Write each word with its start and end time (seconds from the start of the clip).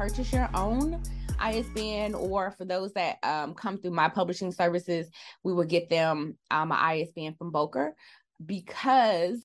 purchase 0.00 0.32
your 0.32 0.48
own 0.54 0.98
ISBN 1.38 2.14
or 2.14 2.52
for 2.52 2.64
those 2.64 2.90
that 2.94 3.18
um, 3.22 3.52
come 3.52 3.76
through 3.76 3.90
my 3.90 4.08
publishing 4.08 4.50
services, 4.50 5.10
we 5.44 5.52
will 5.52 5.66
get 5.66 5.90
them 5.90 6.38
um, 6.50 6.72
an 6.72 6.78
ISBN 6.78 7.34
from 7.34 7.50
Bowker 7.50 7.94
because 8.46 9.44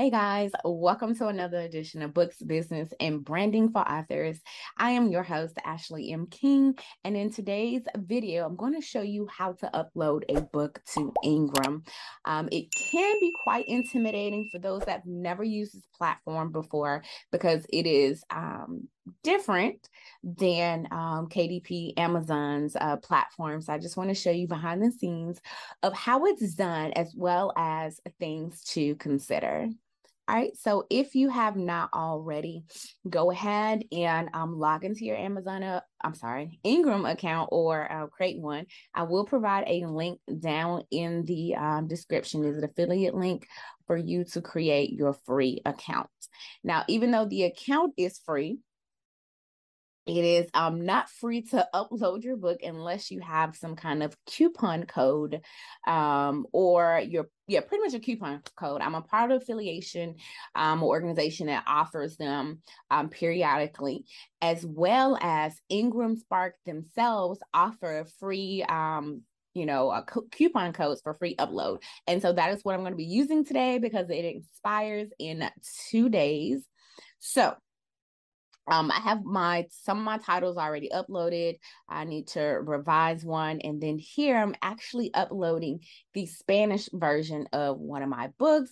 Hey 0.00 0.08
guys, 0.08 0.50
welcome 0.64 1.14
to 1.16 1.26
another 1.26 1.60
edition 1.60 2.00
of 2.00 2.14
Books, 2.14 2.40
Business, 2.40 2.90
and 3.00 3.22
Branding 3.22 3.70
for 3.70 3.86
Authors. 3.86 4.40
I 4.78 4.92
am 4.92 5.12
your 5.12 5.22
host, 5.22 5.58
Ashley 5.62 6.10
M. 6.10 6.26
King, 6.28 6.74
and 7.04 7.18
in 7.18 7.30
today's 7.30 7.82
video, 7.94 8.46
I'm 8.46 8.56
going 8.56 8.72
to 8.72 8.80
show 8.80 9.02
you 9.02 9.28
how 9.30 9.52
to 9.52 9.70
upload 9.74 10.22
a 10.30 10.40
book 10.40 10.80
to 10.94 11.12
Ingram. 11.22 11.82
Um, 12.24 12.48
it 12.50 12.72
can 12.74 13.20
be 13.20 13.30
quite 13.44 13.68
intimidating 13.68 14.48
for 14.50 14.58
those 14.58 14.80
that 14.86 15.00
have 15.00 15.06
never 15.06 15.44
used 15.44 15.74
this 15.74 15.84
platform 15.98 16.50
before 16.50 17.04
because 17.30 17.66
it 17.70 17.86
is 17.86 18.24
um, 18.30 18.88
different 19.22 19.86
than 20.24 20.88
um, 20.92 21.28
KDP 21.28 21.92
Amazon's 21.98 22.74
uh, 22.74 22.96
platforms. 22.96 23.68
I 23.68 23.76
just 23.76 23.98
want 23.98 24.08
to 24.08 24.14
show 24.14 24.30
you 24.30 24.48
behind 24.48 24.82
the 24.82 24.92
scenes 24.92 25.42
of 25.82 25.92
how 25.92 26.24
it's 26.24 26.54
done 26.54 26.92
as 26.92 27.12
well 27.14 27.52
as 27.54 28.00
things 28.18 28.64
to 28.64 28.94
consider. 28.94 29.68
All 30.30 30.36
right. 30.36 30.56
So 30.56 30.86
if 30.90 31.16
you 31.16 31.28
have 31.28 31.56
not 31.56 31.90
already, 31.92 32.62
go 33.08 33.32
ahead 33.32 33.82
and 33.90 34.28
um, 34.32 34.56
log 34.56 34.84
into 34.84 35.04
your 35.04 35.16
Amazon, 35.16 35.64
uh, 35.64 35.80
I'm 36.00 36.14
sorry, 36.14 36.60
Ingram 36.62 37.04
account 37.04 37.48
or 37.50 37.90
uh, 37.90 38.06
create 38.06 38.38
one. 38.38 38.66
I 38.94 39.02
will 39.02 39.24
provide 39.24 39.64
a 39.66 39.86
link 39.86 40.20
down 40.38 40.84
in 40.92 41.24
the 41.24 41.56
um, 41.56 41.88
description. 41.88 42.44
Is 42.44 42.58
an 42.58 42.62
affiliate 42.62 43.16
link 43.16 43.48
for 43.88 43.96
you 43.96 44.22
to 44.26 44.40
create 44.40 44.92
your 44.92 45.14
free 45.26 45.62
account. 45.66 46.08
Now, 46.62 46.84
even 46.86 47.10
though 47.10 47.26
the 47.26 47.42
account 47.42 47.94
is 47.96 48.20
free, 48.24 48.60
it 50.10 50.24
is 50.24 50.50
um, 50.54 50.84
not 50.84 51.08
free 51.08 51.42
to 51.42 51.66
upload 51.72 52.24
your 52.24 52.36
book 52.36 52.60
unless 52.64 53.12
you 53.12 53.20
have 53.20 53.54
some 53.54 53.76
kind 53.76 54.02
of 54.02 54.16
coupon 54.26 54.84
code 54.84 55.40
um, 55.86 56.46
or 56.52 57.00
your 57.06 57.28
yeah 57.46 57.60
pretty 57.60 57.84
much 57.84 57.94
a 57.94 58.00
coupon 58.00 58.42
code. 58.56 58.80
I'm 58.80 58.96
a 58.96 59.02
part 59.02 59.30
of 59.30 59.42
affiliation 59.42 60.16
um, 60.56 60.82
organization 60.82 61.46
that 61.46 61.62
offers 61.66 62.16
them 62.16 62.60
um, 62.90 63.08
periodically, 63.08 64.04
as 64.42 64.66
well 64.66 65.16
as 65.20 65.54
Ingram 65.68 66.16
Spark 66.16 66.56
themselves 66.66 67.38
offer 67.54 68.04
free 68.18 68.64
um, 68.68 69.22
you 69.54 69.66
know, 69.66 70.04
coupon 70.30 70.72
codes 70.72 71.00
for 71.02 71.14
free 71.14 71.34
upload. 71.36 71.82
And 72.06 72.22
so 72.22 72.32
that 72.32 72.52
is 72.52 72.64
what 72.64 72.74
I'm 72.74 72.82
going 72.82 72.92
to 72.92 72.96
be 72.96 73.04
using 73.04 73.44
today 73.44 73.78
because 73.78 74.08
it 74.08 74.24
expires 74.24 75.08
in 75.18 75.48
two 75.90 76.08
days. 76.08 76.64
So 77.18 77.56
um, 78.70 78.90
I 78.90 79.00
have 79.00 79.24
my 79.24 79.66
some 79.70 79.98
of 79.98 80.04
my 80.04 80.18
titles 80.18 80.56
already 80.56 80.88
uploaded. 80.88 81.58
I 81.88 82.04
need 82.04 82.28
to 82.28 82.40
revise 82.40 83.24
one, 83.24 83.60
and 83.60 83.80
then 83.80 83.98
here 83.98 84.36
I'm 84.36 84.54
actually 84.62 85.12
uploading 85.12 85.80
the 86.14 86.26
Spanish 86.26 86.88
version 86.92 87.48
of 87.52 87.78
one 87.78 88.02
of 88.02 88.08
my 88.08 88.28
books. 88.38 88.70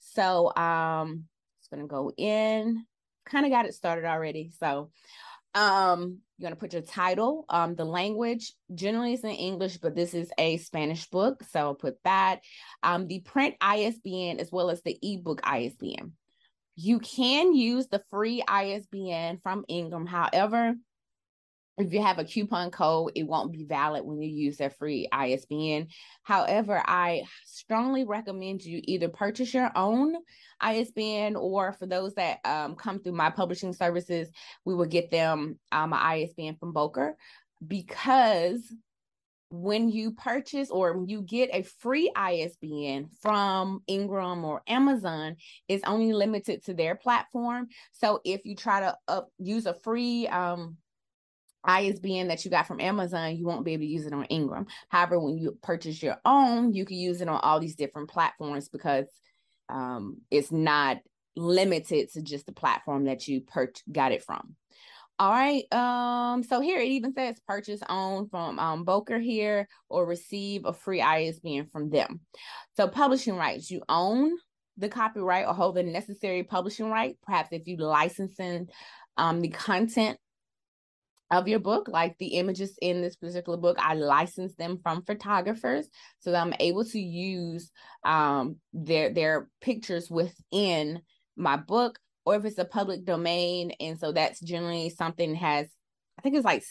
So 0.00 0.54
um, 0.54 1.24
it's 1.58 1.68
gonna 1.68 1.86
go 1.86 2.12
in. 2.16 2.84
Kind 3.24 3.46
of 3.46 3.52
got 3.52 3.66
it 3.66 3.74
started 3.74 4.04
already. 4.04 4.52
So 4.58 4.90
um, 5.54 6.18
you're 6.38 6.46
gonna 6.46 6.56
put 6.56 6.72
your 6.74 6.82
title. 6.82 7.44
Um, 7.48 7.74
the 7.74 7.84
language 7.84 8.52
generally 8.74 9.14
is 9.14 9.24
in 9.24 9.30
English, 9.30 9.78
but 9.78 9.94
this 9.94 10.14
is 10.14 10.30
a 10.38 10.58
Spanish 10.58 11.08
book, 11.08 11.42
so 11.50 11.60
I'll 11.60 11.74
put 11.74 11.96
that. 12.04 12.40
Um, 12.82 13.06
the 13.06 13.20
print 13.20 13.54
ISBN 13.60 14.38
as 14.38 14.52
well 14.52 14.70
as 14.70 14.82
the 14.82 14.98
ebook 15.02 15.40
ISBN. 15.44 16.12
You 16.76 16.98
can 17.00 17.54
use 17.54 17.88
the 17.88 18.02
free 18.10 18.42
ISBN 18.46 19.38
from 19.42 19.64
Ingram. 19.68 20.06
However, 20.06 20.74
if 21.80 21.92
you 21.92 22.02
have 22.02 22.18
a 22.18 22.24
coupon 22.24 22.70
code, 22.70 23.12
it 23.14 23.26
won't 23.26 23.52
be 23.52 23.64
valid 23.64 24.04
when 24.04 24.20
you 24.20 24.28
use 24.28 24.58
that 24.58 24.76
free 24.76 25.08
ISBN. 25.10 25.88
However, 26.22 26.82
I 26.84 27.22
strongly 27.44 28.04
recommend 28.04 28.62
you 28.62 28.80
either 28.84 29.08
purchase 29.08 29.54
your 29.54 29.70
own 29.74 30.14
ISBN 30.60 31.36
or 31.36 31.72
for 31.72 31.86
those 31.86 32.14
that 32.14 32.38
um, 32.44 32.76
come 32.76 33.00
through 33.00 33.12
my 33.12 33.30
publishing 33.30 33.72
services, 33.72 34.30
we 34.64 34.74
will 34.74 34.86
get 34.86 35.10
them 35.10 35.58
um, 35.72 35.92
an 35.92 35.98
ISBN 35.98 36.56
from 36.56 36.72
Bowker 36.72 37.16
because 37.66 38.60
when 39.50 39.90
you 39.90 40.12
purchase 40.12 40.70
or 40.70 41.04
you 41.06 41.22
get 41.22 41.50
a 41.52 41.62
free 41.62 42.10
ISBN 42.14 43.08
from 43.20 43.82
Ingram 43.88 44.44
or 44.44 44.62
Amazon, 44.66 45.36
it's 45.68 45.84
only 45.86 46.12
limited 46.12 46.64
to 46.64 46.74
their 46.74 46.94
platform. 46.94 47.68
So 47.92 48.20
if 48.24 48.44
you 48.44 48.54
try 48.54 48.80
to 48.80 48.96
up, 49.08 49.28
use 49.38 49.66
a 49.66 49.74
free 49.74 50.28
um, 50.28 50.76
ISBN 51.64 52.28
that 52.28 52.44
you 52.44 52.50
got 52.50 52.68
from 52.68 52.80
Amazon, 52.80 53.36
you 53.36 53.44
won't 53.44 53.64
be 53.64 53.72
able 53.72 53.82
to 53.82 53.88
use 53.88 54.06
it 54.06 54.12
on 54.12 54.24
Ingram. 54.26 54.66
However, 54.88 55.18
when 55.18 55.36
you 55.36 55.58
purchase 55.62 56.02
your 56.02 56.16
own, 56.24 56.72
you 56.72 56.84
can 56.84 56.96
use 56.96 57.20
it 57.20 57.28
on 57.28 57.40
all 57.40 57.58
these 57.58 57.74
different 57.74 58.08
platforms 58.08 58.68
because 58.68 59.06
um, 59.68 60.18
it's 60.30 60.52
not 60.52 60.98
limited 61.36 62.12
to 62.12 62.22
just 62.22 62.46
the 62.46 62.52
platform 62.52 63.04
that 63.04 63.26
you 63.26 63.40
per- 63.40 63.72
got 63.90 64.12
it 64.12 64.22
from. 64.22 64.54
All 65.20 65.30
right. 65.30 65.70
Um, 65.70 66.42
so 66.42 66.62
here 66.62 66.80
it 66.80 66.88
even 66.88 67.12
says 67.12 67.36
purchase 67.46 67.82
own 67.90 68.30
from 68.30 68.58
um 68.58 68.84
Bowker 68.84 69.18
here 69.18 69.68
or 69.90 70.06
receive 70.06 70.64
a 70.64 70.72
free 70.72 71.02
ISBN 71.02 71.66
from 71.70 71.90
them. 71.90 72.20
So 72.74 72.88
publishing 72.88 73.36
rights, 73.36 73.70
you 73.70 73.82
own 73.86 74.38
the 74.78 74.88
copyright 74.88 75.46
or 75.46 75.52
hold 75.52 75.74
the 75.74 75.82
necessary 75.82 76.42
publishing 76.42 76.88
right. 76.88 77.18
Perhaps 77.22 77.50
if 77.52 77.66
you 77.66 77.76
licensing 77.76 78.68
um 79.18 79.42
the 79.42 79.48
content 79.48 80.16
of 81.30 81.48
your 81.48 81.60
book, 81.60 81.86
like 81.86 82.16
the 82.16 82.38
images 82.38 82.78
in 82.80 83.02
this 83.02 83.16
particular 83.16 83.58
book, 83.58 83.76
I 83.78 83.92
license 83.94 84.54
them 84.54 84.78
from 84.82 85.02
photographers 85.02 85.86
so 86.20 86.30
that 86.30 86.40
I'm 86.40 86.54
able 86.60 86.86
to 86.86 86.98
use 86.98 87.70
um 88.04 88.56
their 88.72 89.12
their 89.12 89.50
pictures 89.60 90.08
within 90.08 91.02
my 91.36 91.58
book 91.58 91.98
or 92.24 92.36
if 92.36 92.44
it's 92.44 92.58
a 92.58 92.64
public 92.64 93.04
domain. 93.04 93.72
And 93.80 93.98
so 93.98 94.12
that's 94.12 94.40
generally 94.40 94.90
something 94.90 95.34
has, 95.36 95.68
I 96.18 96.22
think 96.22 96.36
it's 96.36 96.44
like 96.44 96.64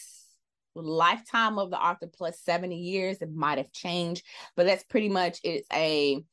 lifetime 0.76 1.60
of 1.60 1.72
the 1.72 1.80
author 1.80 2.08
plus 2.08 2.40
70 2.42 2.76
years. 2.76 3.18
It 3.22 3.34
might 3.34 3.58
have 3.58 3.72
changed, 3.72 4.26
but 4.56 4.66
that's 4.66 4.84
pretty 4.84 5.10
much 5.10 5.40
it's 5.44 5.68
a 5.74 6.24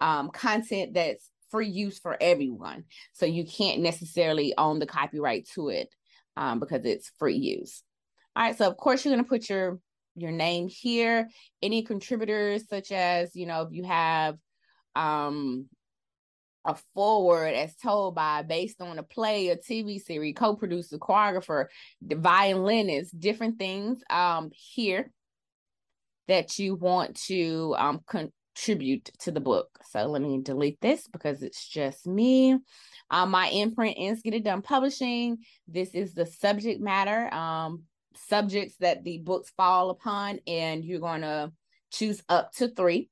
um, 0.00 0.30
content 0.30 0.94
that's 0.94 1.28
free 1.50 1.68
use 1.68 1.98
for 1.98 2.16
everyone. 2.20 2.84
So 3.12 3.26
you 3.26 3.44
can't 3.44 3.80
necessarily 3.80 4.54
own 4.58 4.78
the 4.78 4.86
copyright 4.86 5.48
to 5.54 5.68
it 5.68 5.88
um, 6.36 6.60
because 6.60 6.84
it's 6.84 7.12
free 7.18 7.36
use. 7.36 7.82
All 8.36 8.42
right, 8.42 8.58
so 8.58 8.66
of 8.66 8.76
course 8.76 9.04
you're 9.04 9.14
going 9.14 9.24
to 9.24 9.28
put 9.28 9.48
your 9.48 9.78
your 10.16 10.32
name 10.32 10.68
here. 10.68 11.28
Any 11.62 11.82
contributors, 11.82 12.68
such 12.68 12.92
as 12.92 13.34
you 13.34 13.46
know, 13.46 13.62
if 13.62 13.72
you 13.72 13.84
have 13.84 14.36
um 14.96 15.68
a 16.64 16.76
forward 16.94 17.54
as 17.54 17.74
told 17.76 18.14
by 18.14 18.42
based 18.42 18.80
on 18.80 18.98
a 18.98 19.02
play, 19.02 19.48
a 19.48 19.56
TV 19.56 20.00
series, 20.00 20.34
co-producer, 20.36 20.98
choreographer, 20.98 21.66
the 22.06 22.16
violinist, 22.16 23.18
different 23.18 23.58
things 23.58 24.02
um 24.10 24.50
here 24.52 25.10
that 26.28 26.58
you 26.58 26.74
want 26.74 27.16
to 27.26 27.74
um 27.78 28.00
contribute 28.54 29.10
to 29.20 29.30
the 29.30 29.40
book. 29.40 29.68
So 29.90 30.06
let 30.06 30.22
me 30.22 30.40
delete 30.42 30.80
this 30.80 31.08
because 31.08 31.42
it's 31.42 31.68
just 31.68 32.06
me. 32.06 32.58
Um, 33.10 33.30
my 33.30 33.48
imprint 33.48 33.98
is 33.98 34.22
Get 34.22 34.34
It 34.34 34.44
Done 34.44 34.62
Publishing. 34.62 35.38
This 35.68 35.90
is 35.94 36.14
the 36.14 36.26
subject 36.26 36.80
matter, 36.80 37.32
um, 37.34 37.82
subjects 38.16 38.76
that 38.80 39.04
the 39.04 39.18
books 39.18 39.52
fall 39.56 39.90
upon, 39.90 40.38
and 40.46 40.84
you're 40.84 41.00
going 41.00 41.22
to 41.22 41.52
choose 41.92 42.22
up 42.28 42.52
to 42.52 42.68
three. 42.68 43.10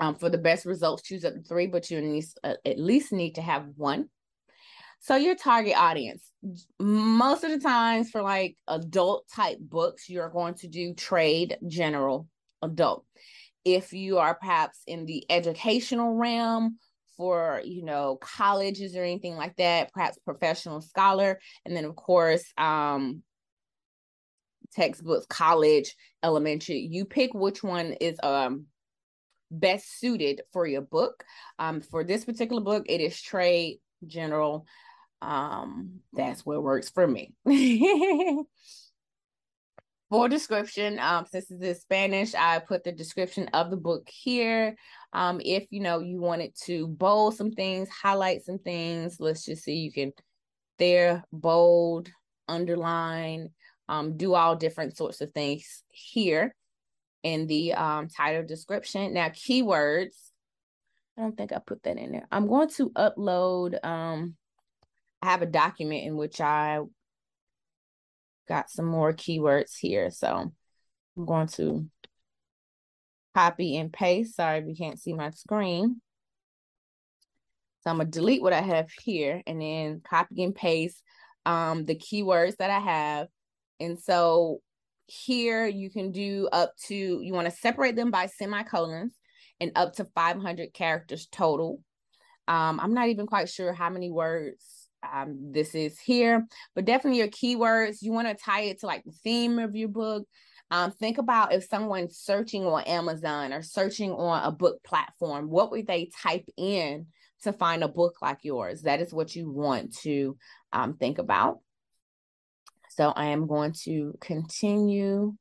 Um, 0.00 0.14
for 0.14 0.30
the 0.30 0.38
best 0.38 0.64
results, 0.64 1.02
choose 1.02 1.26
up 1.26 1.34
to 1.34 1.42
three, 1.42 1.66
but 1.66 1.90
you 1.90 2.00
need, 2.00 2.24
uh, 2.42 2.54
at 2.64 2.78
least 2.78 3.12
need 3.12 3.34
to 3.34 3.42
have 3.42 3.66
one. 3.76 4.08
So 5.00 5.16
your 5.16 5.34
target 5.34 5.76
audience, 5.76 6.30
most 6.78 7.44
of 7.44 7.50
the 7.50 7.58
times 7.58 8.10
for 8.10 8.22
like 8.22 8.56
adult 8.66 9.26
type 9.34 9.58
books, 9.60 10.08
you're 10.08 10.30
going 10.30 10.54
to 10.54 10.68
do 10.68 10.94
trade 10.94 11.58
general 11.66 12.28
adult. 12.62 13.04
If 13.64 13.92
you 13.92 14.18
are 14.18 14.34
perhaps 14.34 14.80
in 14.86 15.04
the 15.06 15.24
educational 15.30 16.14
realm 16.14 16.78
for, 17.16 17.60
you 17.64 17.84
know, 17.84 18.16
colleges 18.20 18.96
or 18.96 19.02
anything 19.02 19.36
like 19.36 19.56
that, 19.56 19.92
perhaps 19.92 20.18
professional 20.24 20.80
scholar, 20.80 21.38
and 21.66 21.76
then 21.76 21.84
of 21.84 21.94
course, 21.94 22.44
um, 22.56 23.22
textbooks, 24.72 25.26
college, 25.26 25.94
elementary, 26.22 26.78
you 26.90 27.04
pick 27.04 27.34
which 27.34 27.62
one 27.62 27.92
is 28.00 28.18
um 28.22 28.66
best 29.50 29.98
suited 29.98 30.42
for 30.52 30.66
your 30.66 30.82
book. 30.82 31.24
Um, 31.58 31.80
for 31.80 32.04
this 32.04 32.24
particular 32.24 32.62
book, 32.62 32.86
it 32.88 33.00
is 33.00 33.20
trade 33.20 33.80
general. 34.06 34.66
Um, 35.22 36.00
that's 36.12 36.46
what 36.46 36.62
works 36.62 36.90
for 36.90 37.06
me. 37.06 37.34
for 40.10 40.28
description, 40.28 40.98
um, 40.98 41.26
since 41.26 41.46
this 41.46 41.76
is 41.76 41.82
Spanish, 41.82 42.34
I 42.34 42.58
put 42.58 42.84
the 42.84 42.92
description 42.92 43.48
of 43.48 43.70
the 43.70 43.76
book 43.76 44.08
here. 44.08 44.76
Um, 45.12 45.40
if 45.44 45.66
you 45.70 45.80
know 45.80 46.00
you 46.00 46.20
wanted 46.20 46.54
to 46.64 46.86
bold 46.88 47.36
some 47.36 47.52
things, 47.52 47.88
highlight 47.88 48.44
some 48.44 48.58
things, 48.58 49.16
let's 49.20 49.44
just 49.44 49.64
see, 49.64 49.74
you 49.74 49.92
can 49.92 50.12
there 50.78 51.22
bold, 51.30 52.08
underline, 52.48 53.50
um, 53.88 54.16
do 54.16 54.34
all 54.34 54.56
different 54.56 54.96
sorts 54.96 55.20
of 55.20 55.30
things 55.32 55.82
here 55.90 56.54
in 57.22 57.46
the 57.46 57.74
um, 57.74 58.08
title 58.08 58.44
description. 58.44 59.14
Now, 59.14 59.28
keywords, 59.28 60.16
I 61.16 61.22
don't 61.22 61.36
think 61.36 61.52
I 61.52 61.58
put 61.58 61.82
that 61.82 61.98
in 61.98 62.12
there. 62.12 62.26
I'm 62.30 62.48
going 62.48 62.70
to 62.70 62.90
upload, 62.90 63.84
um, 63.84 64.36
I 65.22 65.26
have 65.26 65.42
a 65.42 65.46
document 65.46 66.04
in 66.04 66.16
which 66.16 66.40
I 66.40 66.80
got 68.48 68.70
some 68.70 68.86
more 68.86 69.12
keywords 69.12 69.76
here. 69.78 70.10
So 70.10 70.52
I'm 71.16 71.26
going 71.26 71.48
to 71.48 71.86
copy 73.34 73.76
and 73.76 73.92
paste. 73.92 74.36
Sorry 74.36 74.58
if 74.58 74.66
you 74.66 74.74
can't 74.74 75.00
see 75.00 75.12
my 75.12 75.30
screen. 75.30 76.00
So 77.82 77.90
I'm 77.90 77.98
gonna 77.98 78.10
delete 78.10 78.42
what 78.42 78.52
I 78.52 78.60
have 78.60 78.90
here 79.02 79.42
and 79.46 79.60
then 79.60 80.02
copy 80.04 80.42
and 80.42 80.54
paste 80.54 81.02
um, 81.46 81.86
the 81.86 81.94
keywords 81.94 82.56
that 82.56 82.70
I 82.70 82.78
have. 82.78 83.28
And 83.78 83.98
so 83.98 84.60
here 85.10 85.66
you 85.66 85.90
can 85.90 86.12
do 86.12 86.48
up 86.52 86.76
to, 86.86 86.94
you 86.94 87.32
wanna 87.32 87.50
separate 87.50 87.96
them 87.96 88.10
by 88.10 88.26
semicolons 88.26 89.14
and 89.60 89.72
up 89.74 89.94
to 89.94 90.04
500 90.04 90.72
characters 90.72 91.26
total. 91.30 91.80
Um, 92.48 92.80
I'm 92.80 92.94
not 92.94 93.08
even 93.08 93.26
quite 93.26 93.48
sure 93.48 93.72
how 93.72 93.90
many 93.90 94.10
words 94.10 94.88
um, 95.12 95.52
this 95.52 95.74
is 95.74 95.98
here, 95.98 96.46
but 96.74 96.84
definitely 96.84 97.18
your 97.18 97.28
keywords, 97.28 98.02
you 98.02 98.12
wanna 98.12 98.34
tie 98.34 98.62
it 98.62 98.80
to 98.80 98.86
like 98.86 99.04
the 99.04 99.12
theme 99.24 99.58
of 99.58 99.76
your 99.76 99.88
book. 99.88 100.26
Um, 100.70 100.92
think 100.92 101.18
about 101.18 101.52
if 101.52 101.64
someone's 101.64 102.16
searching 102.16 102.64
on 102.64 102.82
Amazon 102.84 103.52
or 103.52 103.62
searching 103.62 104.12
on 104.12 104.44
a 104.44 104.52
book 104.52 104.82
platform, 104.84 105.50
what 105.50 105.72
would 105.72 105.86
they 105.86 106.10
type 106.22 106.46
in 106.56 107.06
to 107.42 107.52
find 107.52 107.82
a 107.82 107.88
book 107.88 108.16
like 108.20 108.38
yours. 108.42 108.82
That 108.82 109.00
is 109.00 109.12
what 109.12 109.34
you 109.34 109.50
want 109.50 109.96
to 109.98 110.36
um, 110.72 110.94
think 110.94 111.18
about. 111.18 111.60
So 113.00 113.14
I 113.16 113.28
am 113.28 113.46
going 113.46 113.72
to 113.84 114.12
continue. 114.20 115.34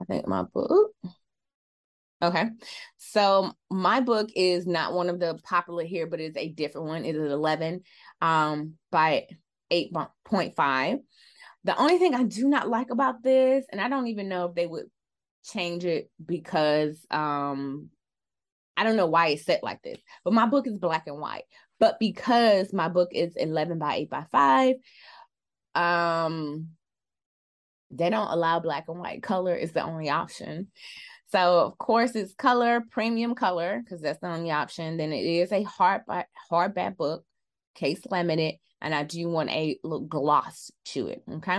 I 0.00 0.04
think 0.04 0.28
my 0.28 0.44
book. 0.44 0.92
Okay. 2.22 2.50
So 2.98 3.50
my 3.68 3.98
book 3.98 4.30
is 4.36 4.64
not 4.64 4.92
one 4.92 5.08
of 5.08 5.18
the 5.18 5.36
popular 5.42 5.82
here, 5.82 6.06
but 6.06 6.20
it's 6.20 6.36
a 6.36 6.50
different 6.50 6.86
one. 6.86 7.04
It 7.04 7.16
is 7.16 7.32
11 7.32 7.80
um, 8.20 8.74
by 8.92 9.26
8.5. 9.72 11.00
The 11.64 11.76
only 11.76 11.98
thing 11.98 12.14
I 12.14 12.22
do 12.22 12.48
not 12.48 12.68
like 12.68 12.90
about 12.92 13.20
this, 13.24 13.64
and 13.72 13.80
I 13.80 13.88
don't 13.88 14.06
even 14.06 14.28
know 14.28 14.44
if 14.44 14.54
they 14.54 14.68
would 14.68 14.86
change 15.44 15.84
it 15.84 16.12
because 16.24 17.04
um 17.10 17.90
I 18.76 18.84
don't 18.84 18.94
know 18.94 19.06
why 19.06 19.28
it's 19.28 19.44
set 19.44 19.64
like 19.64 19.82
this, 19.82 19.98
but 20.22 20.32
my 20.32 20.46
book 20.46 20.68
is 20.68 20.78
black 20.78 21.08
and 21.08 21.18
white. 21.18 21.42
But 21.78 21.98
because 21.98 22.72
my 22.72 22.88
book 22.88 23.10
is 23.12 23.36
11 23.36 23.78
by 23.78 23.96
8 23.96 24.10
by 24.10 24.24
5, 24.32 24.74
um, 25.74 26.68
they 27.90 28.10
don't 28.10 28.30
allow 28.30 28.60
black 28.60 28.84
and 28.88 28.98
white. 28.98 29.22
Color 29.22 29.54
is 29.54 29.72
the 29.72 29.82
only 29.82 30.10
option. 30.10 30.68
So 31.30 31.60
of 31.60 31.78
course 31.78 32.14
it's 32.14 32.34
color, 32.34 32.82
premium 32.90 33.34
color, 33.34 33.80
because 33.82 34.00
that's 34.00 34.20
the 34.20 34.28
only 34.28 34.50
option. 34.50 34.96
Then 34.96 35.12
it 35.12 35.24
is 35.24 35.52
a 35.52 35.62
hard 35.62 36.02
hardback 36.50 36.96
book, 36.96 37.24
case 37.74 38.00
limited, 38.10 38.54
and 38.80 38.94
I 38.94 39.04
do 39.04 39.28
want 39.28 39.50
a 39.50 39.78
little 39.84 40.06
gloss 40.06 40.70
to 40.86 41.08
it. 41.08 41.22
Okay. 41.30 41.58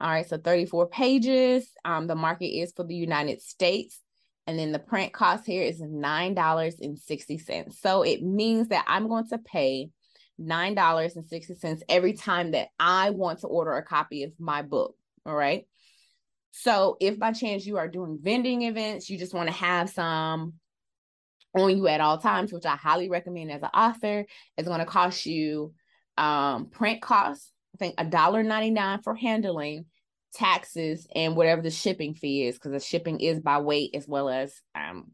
All 0.00 0.10
right, 0.10 0.28
so 0.28 0.38
34 0.38 0.88
pages. 0.88 1.68
Um, 1.84 2.06
the 2.06 2.14
market 2.14 2.46
is 2.46 2.72
for 2.74 2.84
the 2.84 2.94
United 2.94 3.42
States. 3.42 4.00
And 4.48 4.58
then 4.58 4.72
the 4.72 4.78
print 4.78 5.12
cost 5.12 5.44
here 5.44 5.62
is 5.62 5.82
$9.60. 5.82 7.74
So 7.74 8.00
it 8.02 8.22
means 8.22 8.68
that 8.68 8.86
I'm 8.88 9.06
going 9.06 9.28
to 9.28 9.36
pay 9.36 9.90
$9.60 10.40 11.82
every 11.86 12.14
time 12.14 12.52
that 12.52 12.68
I 12.80 13.10
want 13.10 13.40
to 13.40 13.46
order 13.46 13.74
a 13.74 13.82
copy 13.84 14.22
of 14.22 14.32
my 14.38 14.62
book. 14.62 14.94
All 15.26 15.34
right. 15.34 15.66
So 16.52 16.96
if 16.98 17.18
by 17.18 17.32
chance 17.32 17.66
you 17.66 17.76
are 17.76 17.88
doing 17.88 18.20
vending 18.22 18.62
events, 18.62 19.10
you 19.10 19.18
just 19.18 19.34
want 19.34 19.50
to 19.50 19.54
have 19.54 19.90
some 19.90 20.54
on 21.54 21.76
you 21.76 21.86
at 21.86 22.00
all 22.00 22.16
times, 22.16 22.50
which 22.50 22.64
I 22.64 22.76
highly 22.76 23.10
recommend 23.10 23.52
as 23.52 23.60
an 23.62 23.68
author, 23.74 24.24
it's 24.56 24.66
going 24.66 24.80
to 24.80 24.86
cost 24.86 25.26
you 25.26 25.74
um, 26.16 26.70
print 26.70 27.02
costs, 27.02 27.52
I 27.74 27.76
think 27.76 27.96
$1.99 27.96 29.04
for 29.04 29.14
handling 29.14 29.84
taxes 30.38 31.06
and 31.14 31.36
whatever 31.36 31.60
the 31.60 31.70
shipping 31.70 32.14
fee 32.14 32.46
is 32.46 32.54
because 32.54 32.70
the 32.72 32.80
shipping 32.80 33.20
is 33.20 33.40
by 33.40 33.58
weight 33.58 33.90
as 33.94 34.06
well 34.06 34.28
as 34.28 34.54
um, 34.74 35.10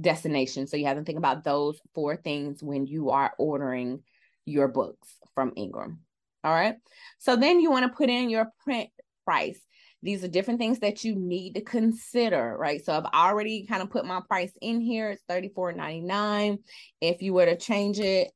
destination. 0.00 0.66
So 0.66 0.76
you 0.76 0.86
have 0.86 0.96
to 0.96 1.04
think 1.04 1.18
about 1.18 1.44
those 1.44 1.78
four 1.94 2.16
things 2.16 2.62
when 2.62 2.86
you 2.86 3.10
are 3.10 3.34
ordering 3.38 4.02
your 4.46 4.68
books 4.68 5.08
from 5.34 5.52
ingram. 5.56 6.00
All 6.42 6.52
right? 6.52 6.76
So 7.18 7.36
then 7.36 7.60
you 7.60 7.70
want 7.70 7.84
to 7.84 7.96
put 7.96 8.08
in 8.08 8.30
your 8.30 8.48
print 8.64 8.88
price. 9.24 9.60
These 10.02 10.24
are 10.24 10.28
different 10.28 10.58
things 10.58 10.80
that 10.80 11.04
you 11.04 11.14
need 11.14 11.54
to 11.54 11.60
consider 11.60 12.56
right? 12.58 12.84
So 12.84 12.92
i've 12.92 13.04
already 13.04 13.66
kind 13.66 13.82
of 13.82 13.90
put 13.90 14.04
my 14.04 14.20
price 14.26 14.52
in 14.60 14.80
here. 14.80 15.10
It's 15.10 15.22
$34.99 15.30 16.58
if 17.00 17.22
you 17.22 17.34
were 17.34 17.46
to 17.46 17.56
change 17.56 18.00
it 18.00 18.32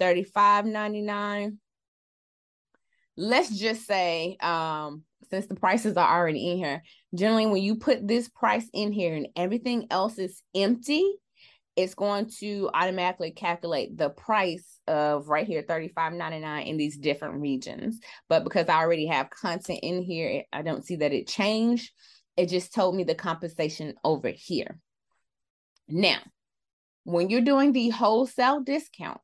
$35.99 0.00 1.56
let's 3.16 3.56
just 3.56 3.86
say 3.86 4.36
um 4.40 5.02
since 5.30 5.46
the 5.46 5.54
prices 5.54 5.96
are 5.96 6.18
already 6.18 6.50
in 6.50 6.58
here, 6.58 6.82
generally 7.14 7.46
when 7.46 7.62
you 7.62 7.76
put 7.76 8.06
this 8.06 8.28
price 8.28 8.68
in 8.72 8.92
here 8.92 9.14
and 9.14 9.28
everything 9.36 9.86
else 9.90 10.18
is 10.18 10.42
empty, 10.54 11.04
it's 11.76 11.94
going 11.94 12.30
to 12.38 12.70
automatically 12.72 13.32
calculate 13.32 13.96
the 13.96 14.10
price 14.10 14.78
of 14.86 15.28
right 15.28 15.46
here 15.46 15.62
35.99 15.62 16.66
in 16.66 16.76
these 16.76 16.96
different 16.96 17.40
regions. 17.40 17.98
But 18.28 18.44
because 18.44 18.68
I 18.68 18.76
already 18.76 19.06
have 19.06 19.30
content 19.30 19.80
in 19.82 20.02
here, 20.02 20.44
I 20.52 20.62
don't 20.62 20.84
see 20.84 20.96
that 20.96 21.12
it 21.12 21.26
changed. 21.26 21.90
It 22.36 22.48
just 22.48 22.74
told 22.74 22.94
me 22.94 23.04
the 23.04 23.14
compensation 23.14 23.94
over 24.04 24.28
here. 24.28 24.78
Now, 25.88 26.18
when 27.04 27.28
you're 27.28 27.40
doing 27.40 27.72
the 27.72 27.90
wholesale 27.90 28.60
discount, 28.60 29.20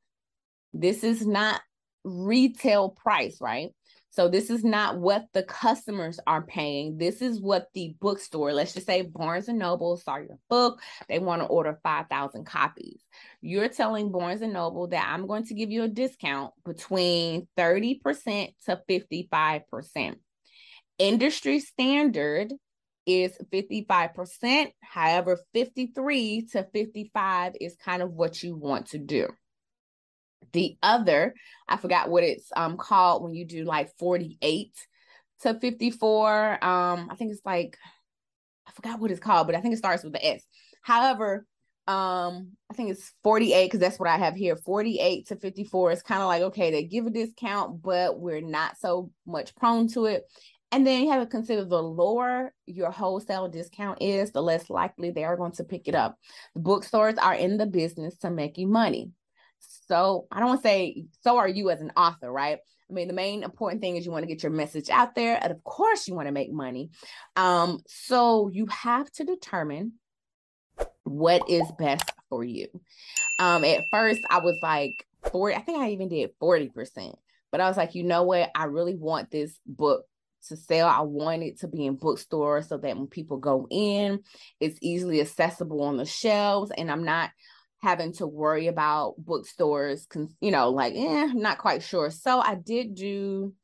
this 0.72 1.02
is 1.02 1.26
not 1.26 1.60
retail 2.04 2.90
price, 2.90 3.38
right? 3.40 3.70
So 4.10 4.28
this 4.28 4.50
is 4.50 4.64
not 4.64 4.98
what 4.98 5.26
the 5.32 5.44
customers 5.44 6.18
are 6.26 6.42
paying. 6.42 6.98
This 6.98 7.22
is 7.22 7.40
what 7.40 7.68
the 7.74 7.94
bookstore, 8.00 8.52
let's 8.52 8.74
just 8.74 8.86
say 8.86 9.02
Barnes 9.02 9.48
and 9.48 9.58
Noble 9.58 9.96
saw 9.96 10.16
your 10.16 10.38
book, 10.48 10.80
they 11.08 11.20
want 11.20 11.42
to 11.42 11.46
order 11.46 11.78
5,000 11.82 12.44
copies. 12.44 13.00
You're 13.40 13.68
telling 13.68 14.10
Barnes 14.10 14.42
and 14.42 14.52
Noble 14.52 14.88
that 14.88 15.08
I'm 15.08 15.28
going 15.28 15.44
to 15.46 15.54
give 15.54 15.70
you 15.70 15.84
a 15.84 15.88
discount 15.88 16.52
between 16.64 17.46
30% 17.56 18.54
to 18.66 18.80
55%. 18.88 20.16
Industry 20.98 21.60
standard 21.60 22.52
is 23.06 23.32
55%. 23.52 24.72
However, 24.80 25.38
53 25.54 26.46
to 26.52 26.66
55 26.72 27.52
is 27.60 27.76
kind 27.76 28.02
of 28.02 28.10
what 28.10 28.42
you 28.42 28.56
want 28.56 28.88
to 28.88 28.98
do. 28.98 29.28
The 30.52 30.76
other, 30.82 31.34
I 31.68 31.76
forgot 31.76 32.10
what 32.10 32.24
it's 32.24 32.48
um 32.56 32.76
called 32.76 33.22
when 33.22 33.34
you 33.34 33.44
do 33.44 33.64
like 33.64 33.90
48 33.98 34.72
to 35.42 35.54
54. 35.54 36.64
Um, 36.64 37.08
I 37.10 37.14
think 37.14 37.32
it's 37.32 37.44
like 37.44 37.78
I 38.66 38.72
forgot 38.72 39.00
what 39.00 39.10
it's 39.10 39.20
called, 39.20 39.46
but 39.46 39.56
I 39.56 39.60
think 39.60 39.74
it 39.74 39.78
starts 39.78 40.04
with 40.04 40.12
the 40.12 40.24
S. 40.24 40.44
However, 40.82 41.46
um, 41.86 42.52
I 42.70 42.74
think 42.74 42.90
it's 42.90 43.12
48 43.24 43.66
because 43.66 43.80
that's 43.80 43.98
what 43.98 44.08
I 44.08 44.16
have 44.16 44.36
here. 44.36 44.56
48 44.56 45.26
to 45.28 45.36
54 45.36 45.92
is 45.92 46.02
kind 46.02 46.22
of 46.22 46.28
like 46.28 46.42
okay, 46.42 46.70
they 46.70 46.84
give 46.84 47.06
a 47.06 47.10
discount, 47.10 47.82
but 47.82 48.18
we're 48.18 48.40
not 48.40 48.78
so 48.78 49.10
much 49.26 49.54
prone 49.56 49.88
to 49.88 50.06
it. 50.06 50.24
And 50.72 50.86
then 50.86 51.02
you 51.02 51.10
have 51.10 51.22
to 51.22 51.26
consider 51.26 51.64
the 51.64 51.82
lower 51.82 52.54
your 52.66 52.92
wholesale 52.92 53.48
discount 53.48 54.00
is, 54.00 54.30
the 54.30 54.42
less 54.42 54.70
likely 54.70 55.10
they 55.10 55.24
are 55.24 55.36
going 55.36 55.52
to 55.52 55.64
pick 55.64 55.88
it 55.88 55.96
up. 55.96 56.16
The 56.54 56.60
bookstores 56.60 57.18
are 57.18 57.34
in 57.34 57.56
the 57.56 57.66
business 57.66 58.16
to 58.18 58.30
make 58.30 58.56
you 58.56 58.68
money 58.68 59.10
so 59.90 60.28
I 60.30 60.38
don't 60.38 60.48
want 60.48 60.62
to 60.62 60.68
say 60.68 61.04
so 61.22 61.36
are 61.36 61.48
you 61.48 61.70
as 61.70 61.80
an 61.80 61.90
author, 61.96 62.30
right? 62.30 62.58
I 62.88 62.92
mean, 62.92 63.08
the 63.08 63.14
main 63.14 63.42
important 63.42 63.80
thing 63.80 63.96
is 63.96 64.06
you 64.06 64.12
want 64.12 64.22
to 64.22 64.28
get 64.28 64.42
your 64.42 64.52
message 64.52 64.88
out 64.88 65.14
there, 65.14 65.38
and 65.42 65.50
of 65.50 65.62
course, 65.64 66.06
you 66.06 66.14
want 66.14 66.28
to 66.28 66.32
make 66.32 66.52
money. 66.52 66.90
Um, 67.36 67.80
so 67.86 68.48
you 68.52 68.66
have 68.66 69.10
to 69.12 69.24
determine 69.24 69.94
what 71.04 71.42
is 71.48 71.64
best 71.78 72.12
for 72.28 72.44
you. 72.44 72.68
Um, 73.38 73.64
at 73.64 73.84
first, 73.90 74.20
I 74.30 74.38
was 74.38 74.56
like 74.62 75.06
40, 75.32 75.56
I 75.56 75.60
think 75.60 75.78
I 75.78 75.90
even 75.90 76.08
did 76.08 76.30
40%, 76.40 77.14
but 77.50 77.60
I 77.60 77.68
was 77.68 77.76
like, 77.76 77.94
you 77.94 78.04
know 78.04 78.22
what? 78.22 78.50
I 78.54 78.64
really 78.64 78.94
want 78.94 79.30
this 79.30 79.58
book 79.66 80.04
to 80.48 80.56
sell. 80.56 80.88
I 80.88 81.00
want 81.00 81.42
it 81.42 81.60
to 81.60 81.68
be 81.68 81.86
in 81.86 81.96
bookstores 81.96 82.68
so 82.68 82.78
that 82.78 82.96
when 82.96 83.08
people 83.08 83.38
go 83.38 83.66
in, 83.70 84.20
it's 84.60 84.78
easily 84.80 85.20
accessible 85.20 85.82
on 85.82 85.96
the 85.96 86.06
shelves 86.06 86.70
and 86.76 86.90
I'm 86.90 87.04
not 87.04 87.30
having 87.80 88.12
to 88.12 88.26
worry 88.26 88.66
about 88.66 89.14
bookstores, 89.18 90.06
you 90.40 90.50
know, 90.50 90.70
like, 90.70 90.94
eh, 90.94 91.28
I'm 91.30 91.40
not 91.40 91.58
quite 91.58 91.82
sure. 91.82 92.10
So 92.10 92.38
I 92.38 92.54
did 92.54 92.94
do, 92.94 93.54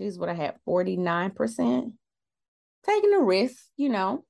is 0.00 0.18
what 0.18 0.28
I 0.28 0.34
had 0.34 0.56
49%, 0.68 1.92
taking 2.84 3.14
a 3.14 3.20
risk, 3.20 3.56
you 3.76 3.88
know, 3.88 4.24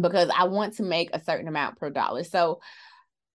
because 0.00 0.30
I 0.36 0.44
want 0.44 0.74
to 0.74 0.82
make 0.82 1.10
a 1.12 1.22
certain 1.22 1.48
amount 1.48 1.78
per 1.78 1.90
dollar. 1.90 2.22
So, 2.22 2.60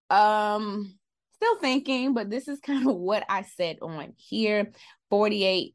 um, 0.10 0.98
still 1.36 1.58
thinking, 1.58 2.14
but 2.14 2.30
this 2.30 2.48
is 2.48 2.60
kind 2.60 2.88
of 2.88 2.96
what 2.96 3.24
I 3.28 3.42
said 3.44 3.78
on 3.82 4.14
here 4.16 4.72
48%. 5.12 5.74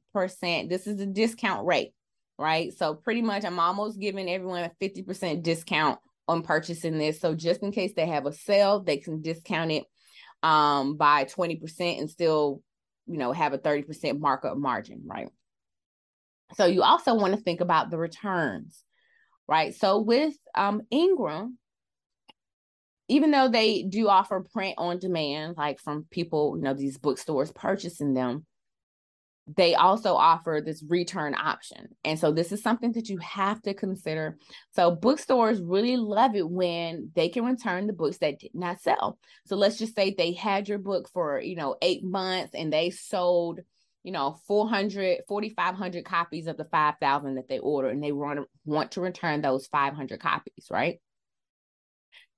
This 0.69 0.87
is 0.87 1.01
a 1.01 1.07
discount 1.07 1.67
rate, 1.67 1.93
right? 2.39 2.73
So, 2.73 2.95
pretty 2.95 3.21
much, 3.21 3.45
I'm 3.45 3.59
almost 3.59 4.01
giving 4.01 4.31
everyone 4.31 4.65
a 4.65 4.73
50% 4.83 5.43
discount 5.43 5.99
on 6.29 6.43
purchasing 6.43 6.99
this. 6.99 7.21
So, 7.21 7.35
just 7.35 7.63
in 7.63 7.73
case 7.73 7.93
they 7.95 8.07
have 8.07 8.27
a 8.27 8.33
sale, 8.33 8.81
they 8.81 8.99
can 8.99 9.23
discount 9.23 9.73
it 9.73 9.85
um, 10.43 10.97
by 10.97 11.25
20% 11.25 11.99
and 11.99 12.11
still, 12.11 12.63
you 13.07 13.19
know, 13.19 13.33
have 13.33 13.53
a 13.53 13.59
30% 13.59 14.19
markup 14.19 14.57
margin, 14.57 15.03
right? 15.07 15.29
So, 16.55 16.67
you 16.67 16.83
also 16.83 17.15
want 17.15 17.35
to 17.35 17.41
think 17.41 17.61
about 17.61 17.91
the 17.91 17.99
returns, 17.99 18.83
right? 19.49 19.75
So, 19.75 20.01
with 20.01 20.35
um, 20.55 20.83
Ingram, 20.91 21.59
even 23.09 23.31
though 23.31 23.49
they 23.49 23.83
do 23.85 24.09
offer 24.09 24.45
print 24.53 24.75
on 24.79 24.99
demand, 24.99 25.57
like 25.57 25.79
from 25.79 26.07
people, 26.11 26.55
you 26.57 26.63
know, 26.63 26.75
these 26.75 26.99
bookstores 26.99 27.53
purchasing 27.53 28.15
them, 28.15 28.45
they 29.47 29.75
also 29.75 30.15
offer 30.15 30.61
this 30.65 30.83
return 30.89 31.35
option. 31.35 31.89
And 32.05 32.19
so 32.19 32.33
this 32.33 32.51
is 32.51 32.63
something 32.63 32.93
that 32.93 33.09
you 33.09 33.19
have 33.19 33.63
to 33.63 33.75
consider. 33.75 34.39
So 34.73 34.91
bookstores 34.91 35.61
really 35.61 35.97
love 35.97 36.35
it 36.35 36.49
when 36.49 37.11
they 37.15 37.29
can 37.29 37.45
return 37.45 37.87
the 37.87 37.93
books 37.93 38.19
that 38.19 38.41
did 38.41 38.55
not 38.55 38.81
sell. 38.81 39.19
So 39.45 39.55
let's 39.57 39.79
just 39.79 39.95
say 39.95 40.11
they 40.11 40.33
had 40.33 40.69
your 40.69 40.79
book 40.79 41.09
for, 41.13 41.41
you 41.41 41.55
know, 41.55 41.77
8 41.81 42.03
months 42.03 42.55
and 42.55 42.73
they 42.73 42.91
sold, 42.91 43.61
you 44.03 44.11
know, 44.11 44.37
400 44.49 45.19
4500 45.29 46.05
copies 46.05 46.49
of 46.49 46.57
the 46.57 46.65
5000 46.65 47.37
that 47.37 47.49
they 47.49 47.61
ordered 47.61 47.91
and 47.91 48.03
they 48.03 48.13
want 48.13 48.41
to 48.41 48.47
want 48.65 48.93
to 48.93 49.01
return 49.01 49.43
those 49.43 49.69
500 49.69 50.19
copies, 50.19 50.67
right? 50.71 50.99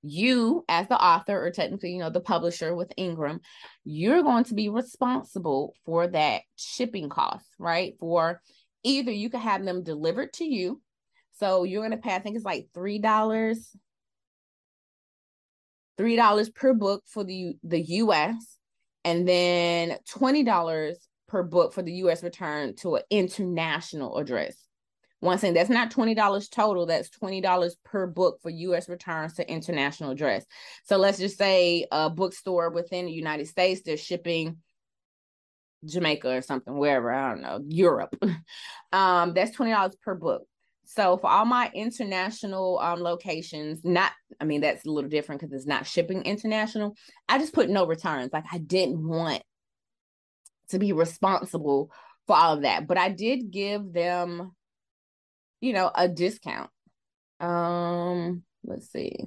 You 0.02 0.64
as 0.68 0.86
the 0.88 0.96
author 0.96 1.44
or 1.44 1.50
technically 1.50 1.92
you 1.92 1.98
know 1.98 2.10
the 2.10 2.20
publisher 2.20 2.74
with 2.74 2.92
ingram 2.96 3.40
you're 3.84 4.22
going 4.22 4.44
to 4.44 4.54
be 4.54 4.68
responsible 4.68 5.74
for 5.84 6.06
that 6.06 6.42
shipping 6.56 7.08
cost 7.08 7.48
right? 7.58 7.94
For 7.98 8.40
either 8.84 9.10
you 9.10 9.30
can 9.30 9.40
have 9.40 9.64
them 9.64 9.82
delivered 9.82 10.32
to 10.34 10.44
you. 10.44 10.80
So 11.32 11.64
you're 11.64 11.82
going 11.82 11.92
to 11.92 11.98
pay 11.98 12.14
i 12.14 12.18
think 12.18 12.36
it's 12.36 12.44
like 12.44 12.68
three 12.74 12.98
dollars. 12.98 13.76
Three 15.96 16.16
dollars 16.16 16.48
per 16.48 16.74
book 16.74 17.02
for 17.06 17.24
the 17.24 17.56
the 17.64 17.80
us 17.80 18.56
and 19.04 19.26
then 19.26 19.96
twenty 20.08 20.44
dollars 20.44 20.96
per 21.26 21.42
book 21.42 21.72
for 21.72 21.82
the 21.82 21.92
us 21.92 22.22
return 22.22 22.76
to 22.76 22.96
an 22.96 23.02
international 23.10 24.16
address 24.16 24.56
one 25.20 25.38
thing 25.38 25.54
that's 25.54 25.70
not 25.70 25.90
$20 25.90 26.50
total, 26.50 26.86
that's 26.86 27.10
$20 27.10 27.72
per 27.84 28.06
book 28.06 28.38
for 28.40 28.50
US 28.50 28.88
returns 28.88 29.34
to 29.34 29.50
international 29.50 30.10
address. 30.10 30.44
So 30.84 30.96
let's 30.96 31.18
just 31.18 31.38
say 31.38 31.86
a 31.90 32.08
bookstore 32.08 32.70
within 32.70 33.06
the 33.06 33.12
United 33.12 33.48
States, 33.48 33.82
they're 33.84 33.96
shipping 33.96 34.58
Jamaica 35.84 36.36
or 36.36 36.42
something, 36.42 36.76
wherever, 36.76 37.12
I 37.12 37.30
don't 37.30 37.42
know, 37.42 37.60
Europe. 37.66 38.16
um, 38.92 39.34
that's 39.34 39.56
$20 39.56 40.00
per 40.00 40.14
book. 40.14 40.42
So 40.84 41.18
for 41.18 41.28
all 41.28 41.44
my 41.44 41.70
international 41.74 42.78
um, 42.78 43.00
locations, 43.00 43.84
not, 43.84 44.12
I 44.40 44.44
mean, 44.44 44.62
that's 44.62 44.86
a 44.86 44.90
little 44.90 45.10
different 45.10 45.40
because 45.40 45.52
it's 45.52 45.66
not 45.66 45.86
shipping 45.86 46.22
international. 46.22 46.96
I 47.28 47.38
just 47.38 47.52
put 47.52 47.68
no 47.68 47.86
returns. 47.86 48.30
Like 48.32 48.46
I 48.50 48.58
didn't 48.58 49.06
want 49.06 49.42
to 50.70 50.78
be 50.78 50.92
responsible 50.92 51.90
for 52.26 52.36
all 52.36 52.54
of 52.54 52.62
that, 52.62 52.86
but 52.86 52.96
I 52.96 53.10
did 53.10 53.50
give 53.50 53.92
them 53.92 54.52
you 55.60 55.72
know, 55.72 55.90
a 55.94 56.08
discount. 56.08 56.70
Um, 57.40 58.42
let's 58.64 58.90
see. 58.90 59.26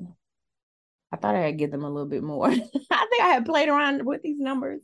I 1.11 1.17
thought 1.17 1.35
I 1.35 1.39
had 1.41 1.57
give 1.57 1.71
them 1.71 1.83
a 1.83 1.89
little 1.89 2.09
bit 2.09 2.23
more. 2.23 2.47
I 2.49 2.55
think 2.55 3.21
I 3.21 3.27
had 3.27 3.45
played 3.45 3.69
around 3.69 4.05
with 4.05 4.21
these 4.21 4.39
numbers. 4.39 4.81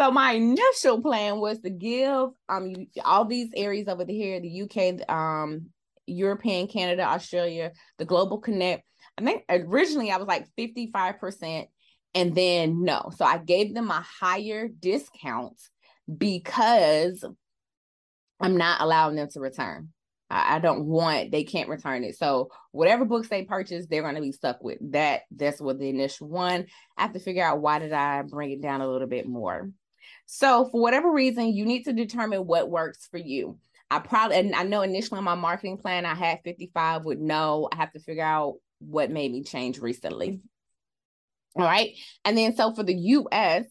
So 0.00 0.10
my 0.10 0.32
initial 0.32 1.02
plan 1.02 1.40
was 1.40 1.58
to 1.60 1.68
give 1.68 2.28
um 2.48 2.74
all 3.04 3.26
these 3.26 3.50
areas 3.54 3.86
over 3.86 4.04
here, 4.06 4.40
the 4.40 4.62
UK, 4.62 5.10
um, 5.10 5.66
European, 6.06 6.68
Canada, 6.68 7.02
Australia, 7.02 7.72
the 7.98 8.06
Global 8.06 8.38
Connect. 8.38 8.82
I 9.18 9.24
think 9.24 9.44
originally 9.50 10.10
I 10.10 10.16
was 10.16 10.26
like 10.26 10.46
55%, 10.58 11.66
and 12.14 12.34
then 12.34 12.82
no. 12.82 13.10
So 13.14 13.26
I 13.26 13.36
gave 13.36 13.74
them 13.74 13.90
a 13.90 14.04
higher 14.20 14.68
discount 14.68 15.60
because 16.16 17.22
I'm 18.40 18.56
not 18.56 18.80
allowing 18.80 19.16
them 19.16 19.28
to 19.32 19.40
return. 19.40 19.90
I, 20.30 20.58
don't 20.60 20.86
want 20.86 21.32
they 21.32 21.44
can't 21.44 21.68
return 21.68 22.04
it. 22.04 22.16
So 22.16 22.50
whatever 22.70 23.04
books 23.04 23.28
they 23.28 23.44
purchase, 23.44 23.86
they're 23.86 24.02
going 24.02 24.14
to 24.14 24.20
be 24.20 24.32
stuck 24.32 24.62
with 24.62 24.78
that. 24.92 25.22
That's 25.30 25.60
what 25.60 25.78
the 25.78 25.88
initial 25.88 26.28
one. 26.28 26.66
I 26.96 27.02
have 27.02 27.14
to 27.14 27.18
figure 27.18 27.44
out 27.44 27.60
why 27.60 27.80
did 27.80 27.92
I 27.92 28.22
bring 28.22 28.52
it 28.52 28.62
down 28.62 28.80
a 28.80 28.88
little 28.88 29.08
bit 29.08 29.26
more. 29.26 29.70
So 30.26 30.68
for 30.70 30.80
whatever 30.80 31.10
reason, 31.10 31.52
you 31.52 31.64
need 31.64 31.84
to 31.84 31.92
determine 31.92 32.46
what 32.46 32.70
works 32.70 33.08
for 33.10 33.18
you. 33.18 33.58
I 33.90 33.98
probably 33.98 34.36
and 34.36 34.54
I 34.54 34.62
know 34.62 34.82
initially 34.82 35.18
on 35.18 35.24
my 35.24 35.34
marketing 35.34 35.78
plan 35.78 36.06
I 36.06 36.14
had 36.14 36.40
55 36.44 37.04
with 37.04 37.18
no. 37.18 37.68
I 37.72 37.76
have 37.76 37.92
to 37.92 38.00
figure 38.00 38.24
out 38.24 38.54
what 38.78 39.10
made 39.10 39.32
me 39.32 39.42
change 39.42 39.80
recently. 39.80 40.40
All 41.56 41.64
right. 41.64 41.96
And 42.24 42.38
then 42.38 42.54
so 42.54 42.72
for 42.72 42.84
the 42.84 42.94
US, 42.94 43.64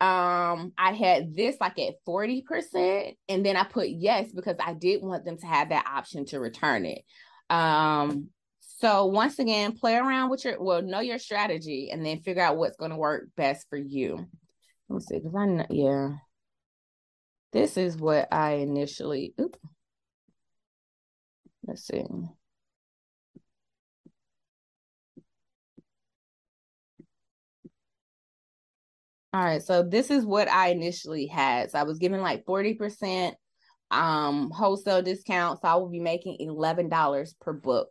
um 0.00 0.72
i 0.78 0.92
had 0.92 1.34
this 1.34 1.56
like 1.60 1.76
at 1.80 1.94
40% 2.06 3.16
and 3.28 3.44
then 3.44 3.56
i 3.56 3.64
put 3.64 3.88
yes 3.88 4.30
because 4.32 4.56
i 4.64 4.72
did 4.72 5.02
want 5.02 5.24
them 5.24 5.36
to 5.38 5.46
have 5.46 5.70
that 5.70 5.86
option 5.86 6.24
to 6.26 6.38
return 6.38 6.86
it. 6.86 7.02
Um 7.50 8.28
so 8.60 9.06
once 9.06 9.40
again 9.40 9.72
play 9.72 9.96
around 9.96 10.30
with 10.30 10.44
your 10.44 10.62
well 10.62 10.82
know 10.82 11.00
your 11.00 11.18
strategy 11.18 11.90
and 11.90 12.06
then 12.06 12.20
figure 12.20 12.42
out 12.42 12.56
what's 12.56 12.76
going 12.76 12.92
to 12.92 12.96
work 12.96 13.24
best 13.36 13.66
for 13.68 13.76
you. 13.78 14.26
Let's 14.88 15.08
see 15.08 15.18
because 15.18 15.34
i 15.34 15.46
know 15.46 15.66
yeah. 15.68 16.10
This 17.52 17.76
is 17.76 17.96
what 17.96 18.28
i 18.32 18.52
initially 18.52 19.34
oops. 19.40 19.58
let's 21.66 21.86
see 21.86 22.04
All 29.38 29.44
right, 29.44 29.62
so 29.62 29.84
this 29.84 30.10
is 30.10 30.26
what 30.26 30.48
I 30.48 30.70
initially 30.70 31.28
had. 31.28 31.70
So 31.70 31.78
I 31.78 31.84
was 31.84 31.98
given 31.98 32.22
like 32.22 32.44
40% 32.44 33.34
um 33.92 34.50
wholesale 34.50 35.00
discount. 35.00 35.60
So 35.60 35.68
I 35.68 35.76
will 35.76 35.90
be 35.90 36.00
making 36.00 36.38
$11 36.40 37.34
per 37.40 37.52
book. 37.52 37.88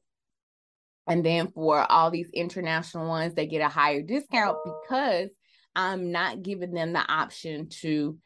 And 1.08 1.26
then 1.26 1.48
for 1.48 1.90
all 1.90 2.12
these 2.12 2.30
international 2.34 3.08
ones, 3.08 3.34
they 3.34 3.46
get 3.48 3.62
a 3.62 3.70
higher 3.70 4.02
discount 4.02 4.58
because 4.66 5.30
I'm 5.74 6.12
not 6.12 6.42
giving 6.42 6.74
them 6.74 6.92
the 6.92 7.10
option 7.10 7.70
to 7.82 8.18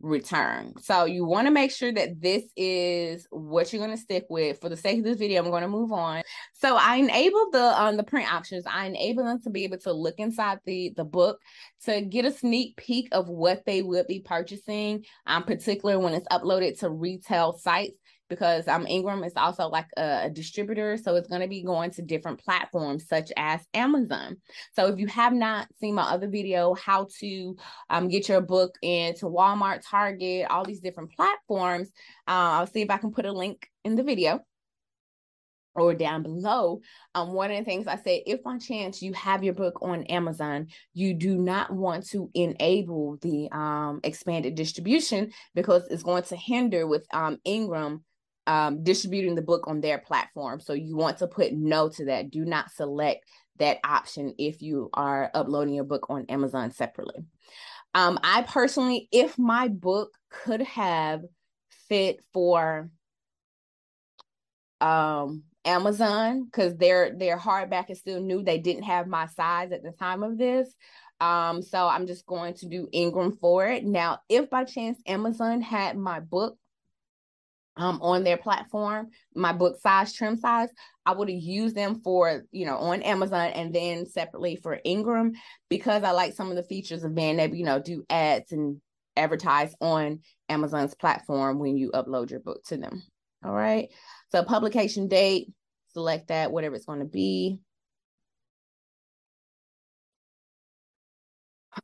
return. 0.00 0.74
So 0.80 1.04
you 1.04 1.24
want 1.24 1.46
to 1.46 1.50
make 1.50 1.70
sure 1.70 1.92
that 1.92 2.20
this 2.20 2.44
is 2.56 3.26
what 3.30 3.72
you're 3.72 3.84
going 3.84 3.96
to 3.96 4.02
stick 4.02 4.26
with. 4.30 4.60
For 4.60 4.68
the 4.68 4.76
sake 4.76 4.98
of 4.98 5.04
this 5.04 5.18
video, 5.18 5.42
I'm 5.42 5.50
going 5.50 5.62
to 5.62 5.68
move 5.68 5.92
on. 5.92 6.22
So 6.54 6.76
I 6.76 6.96
enable 6.96 7.50
the 7.50 7.80
um 7.80 7.96
the 7.96 8.02
print 8.02 8.32
options. 8.32 8.64
I 8.66 8.86
enable 8.86 9.24
them 9.24 9.40
to 9.42 9.50
be 9.50 9.64
able 9.64 9.78
to 9.78 9.92
look 9.92 10.16
inside 10.18 10.58
the 10.64 10.92
the 10.96 11.04
book 11.04 11.38
to 11.84 12.00
get 12.00 12.24
a 12.24 12.32
sneak 12.32 12.76
peek 12.76 13.08
of 13.12 13.28
what 13.28 13.64
they 13.66 13.82
would 13.82 14.06
be 14.06 14.20
purchasing, 14.20 15.04
um, 15.26 15.44
particular 15.44 15.98
when 15.98 16.14
it's 16.14 16.28
uploaded 16.28 16.78
to 16.80 16.90
retail 16.90 17.52
sites 17.52 17.96
because 18.30 18.66
um, 18.68 18.86
Ingram 18.86 19.24
is 19.24 19.34
also 19.36 19.68
like 19.68 19.88
a, 19.98 20.22
a 20.24 20.30
distributor. 20.30 20.96
So 20.96 21.16
it's 21.16 21.28
going 21.28 21.42
to 21.42 21.48
be 21.48 21.62
going 21.62 21.90
to 21.90 22.02
different 22.02 22.40
platforms 22.40 23.06
such 23.06 23.30
as 23.36 23.60
Amazon. 23.74 24.38
So 24.74 24.86
if 24.86 24.98
you 24.98 25.08
have 25.08 25.34
not 25.34 25.68
seen 25.80 25.96
my 25.96 26.04
other 26.04 26.28
video, 26.28 26.74
how 26.74 27.08
to 27.18 27.56
um, 27.90 28.08
get 28.08 28.28
your 28.28 28.40
book 28.40 28.76
into 28.80 29.26
Walmart, 29.26 29.82
Target, 29.84 30.46
all 30.48 30.64
these 30.64 30.80
different 30.80 31.12
platforms, 31.12 31.88
uh, 32.26 32.56
I'll 32.56 32.66
see 32.66 32.80
if 32.80 32.90
I 32.90 32.96
can 32.96 33.10
put 33.10 33.26
a 33.26 33.32
link 33.32 33.68
in 33.84 33.96
the 33.96 34.02
video 34.02 34.40
or 35.74 35.94
down 35.94 36.22
below. 36.22 36.80
Um, 37.14 37.32
one 37.32 37.50
of 37.50 37.58
the 37.58 37.64
things 37.64 37.86
I 37.86 37.96
said, 37.96 38.20
if 38.26 38.42
by 38.42 38.58
chance 38.58 39.02
you 39.02 39.12
have 39.14 39.44
your 39.44 39.54
book 39.54 39.82
on 39.82 40.04
Amazon, 40.04 40.68
you 40.94 41.14
do 41.14 41.36
not 41.36 41.72
want 41.72 42.06
to 42.08 42.30
enable 42.34 43.18
the 43.22 43.48
um, 43.52 44.00
expanded 44.04 44.54
distribution 44.54 45.32
because 45.54 45.86
it's 45.90 46.02
going 46.02 46.24
to 46.24 46.36
hinder 46.36 46.86
with 46.86 47.06
um, 47.12 47.38
Ingram 47.44 48.04
um, 48.46 48.82
distributing 48.82 49.34
the 49.34 49.42
book 49.42 49.66
on 49.66 49.80
their 49.80 49.98
platform. 49.98 50.60
So 50.60 50.72
you 50.72 50.96
want 50.96 51.18
to 51.18 51.26
put 51.26 51.52
no 51.52 51.88
to 51.90 52.06
that. 52.06 52.30
Do 52.30 52.44
not 52.44 52.70
select 52.70 53.24
that 53.58 53.78
option 53.84 54.34
if 54.38 54.62
you 54.62 54.90
are 54.94 55.30
uploading 55.34 55.74
your 55.74 55.84
book 55.84 56.06
on 56.08 56.26
Amazon 56.26 56.70
separately. 56.70 57.24
Um, 57.94 58.18
I 58.22 58.42
personally, 58.42 59.08
if 59.12 59.38
my 59.38 59.68
book 59.68 60.12
could 60.30 60.62
have 60.62 61.22
fit 61.88 62.20
for 62.32 62.90
um 64.80 65.42
Amazon 65.64 66.44
because 66.44 66.76
their 66.76 67.14
their 67.14 67.38
hardback 67.38 67.90
is 67.90 67.98
still 67.98 68.20
new. 68.20 68.42
They 68.42 68.58
didn't 68.58 68.84
have 68.84 69.06
my 69.06 69.26
size 69.26 69.72
at 69.72 69.82
the 69.82 69.92
time 69.92 70.22
of 70.22 70.38
this. 70.38 70.74
Um, 71.20 71.60
so 71.60 71.86
I'm 71.86 72.06
just 72.06 72.24
going 72.24 72.54
to 72.54 72.66
do 72.66 72.88
Ingram 72.92 73.36
for 73.36 73.66
it. 73.66 73.84
Now, 73.84 74.20
if 74.30 74.48
by 74.48 74.64
chance 74.64 74.98
Amazon 75.06 75.60
had 75.60 75.98
my 75.98 76.20
book 76.20 76.56
um 77.80 77.98
on 78.02 78.22
their 78.22 78.36
platform, 78.36 79.08
my 79.34 79.52
book 79.52 79.80
size, 79.80 80.12
trim 80.12 80.36
size, 80.36 80.68
I 81.06 81.12
would 81.12 81.30
have 81.30 81.40
used 81.40 81.74
them 81.74 82.00
for, 82.02 82.44
you 82.52 82.66
know, 82.66 82.76
on 82.76 83.02
Amazon 83.02 83.50
and 83.50 83.74
then 83.74 84.06
separately 84.06 84.56
for 84.56 84.78
Ingram 84.84 85.32
because 85.68 86.04
I 86.04 86.10
like 86.10 86.34
some 86.34 86.50
of 86.50 86.56
the 86.56 86.62
features 86.62 87.02
of 87.02 87.14
being 87.14 87.40
able, 87.40 87.56
you 87.56 87.64
know, 87.64 87.80
do 87.80 88.04
ads 88.10 88.52
and 88.52 88.80
advertise 89.16 89.74
on 89.80 90.20
Amazon's 90.48 90.94
platform 90.94 91.58
when 91.58 91.76
you 91.76 91.90
upload 91.92 92.30
your 92.30 92.40
book 92.40 92.62
to 92.64 92.76
them. 92.76 93.02
All 93.44 93.52
right. 93.52 93.88
So 94.30 94.44
publication 94.44 95.08
date, 95.08 95.50
select 95.94 96.28
that, 96.28 96.52
whatever 96.52 96.76
it's 96.76 96.84
going 96.84 97.00
to 97.00 97.06
be. 97.06 97.58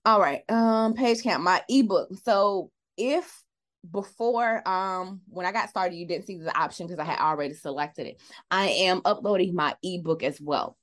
All 0.05 0.21
right. 0.21 0.43
Um, 0.49 0.95
page 0.95 1.23
count, 1.23 1.43
my 1.43 1.63
ebook. 1.69 2.11
So 2.23 2.71
if 2.97 3.43
before 3.91 4.67
um 4.69 5.21
when 5.29 5.47
I 5.47 5.53
got 5.53 5.71
started, 5.71 5.97
you 5.97 6.07
didn't 6.07 6.27
see 6.27 6.39
the 6.39 6.57
option 6.57 6.87
because 6.87 6.99
I 6.99 7.05
had 7.05 7.19
already 7.19 7.55
selected 7.55 8.07
it. 8.07 8.21
I 8.51 8.69
am 8.69 9.03
uploading 9.05 9.55
my 9.55 9.75
ebook 9.83 10.23
as 10.23 10.41
well. 10.41 10.77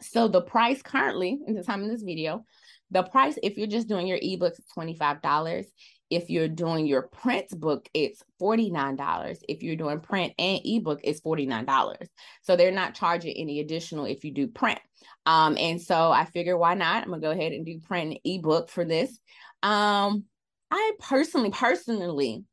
So 0.00 0.28
the 0.28 0.40
price 0.42 0.82
currently 0.82 1.38
in 1.46 1.54
the 1.54 1.62
time 1.62 1.82
of 1.82 1.88
this 1.88 2.02
video, 2.02 2.44
the 2.90 3.02
price 3.02 3.38
if 3.42 3.56
you're 3.56 3.66
just 3.66 3.88
doing 3.88 4.06
your 4.06 4.18
ebooks 4.18 4.58
is 4.58 4.66
$25. 4.76 5.64
If 6.10 6.28
you're 6.28 6.48
doing 6.48 6.86
your 6.86 7.02
print 7.02 7.58
book, 7.58 7.88
it's 7.94 8.22
$49. 8.38 9.38
If 9.48 9.62
you're 9.62 9.76
doing 9.76 10.00
print 10.00 10.34
and 10.38 10.60
ebook, 10.62 11.00
it's 11.04 11.22
$49. 11.22 12.06
So 12.42 12.54
they're 12.54 12.70
not 12.70 12.94
charging 12.94 13.34
any 13.34 13.60
additional 13.60 14.04
if 14.04 14.22
you 14.22 14.30
do 14.30 14.46
print. 14.46 14.78
Um, 15.24 15.56
and 15.56 15.80
so 15.80 16.12
I 16.12 16.26
figure 16.26 16.58
why 16.58 16.74
not? 16.74 17.04
I'm 17.04 17.10
gonna 17.10 17.22
go 17.22 17.30
ahead 17.30 17.52
and 17.52 17.64
do 17.64 17.80
print 17.80 18.10
and 18.10 18.20
ebook 18.24 18.68
for 18.68 18.84
this. 18.84 19.18
Um, 19.62 20.24
I 20.72 20.92
personally, 20.98 21.50
personally, 21.50 22.44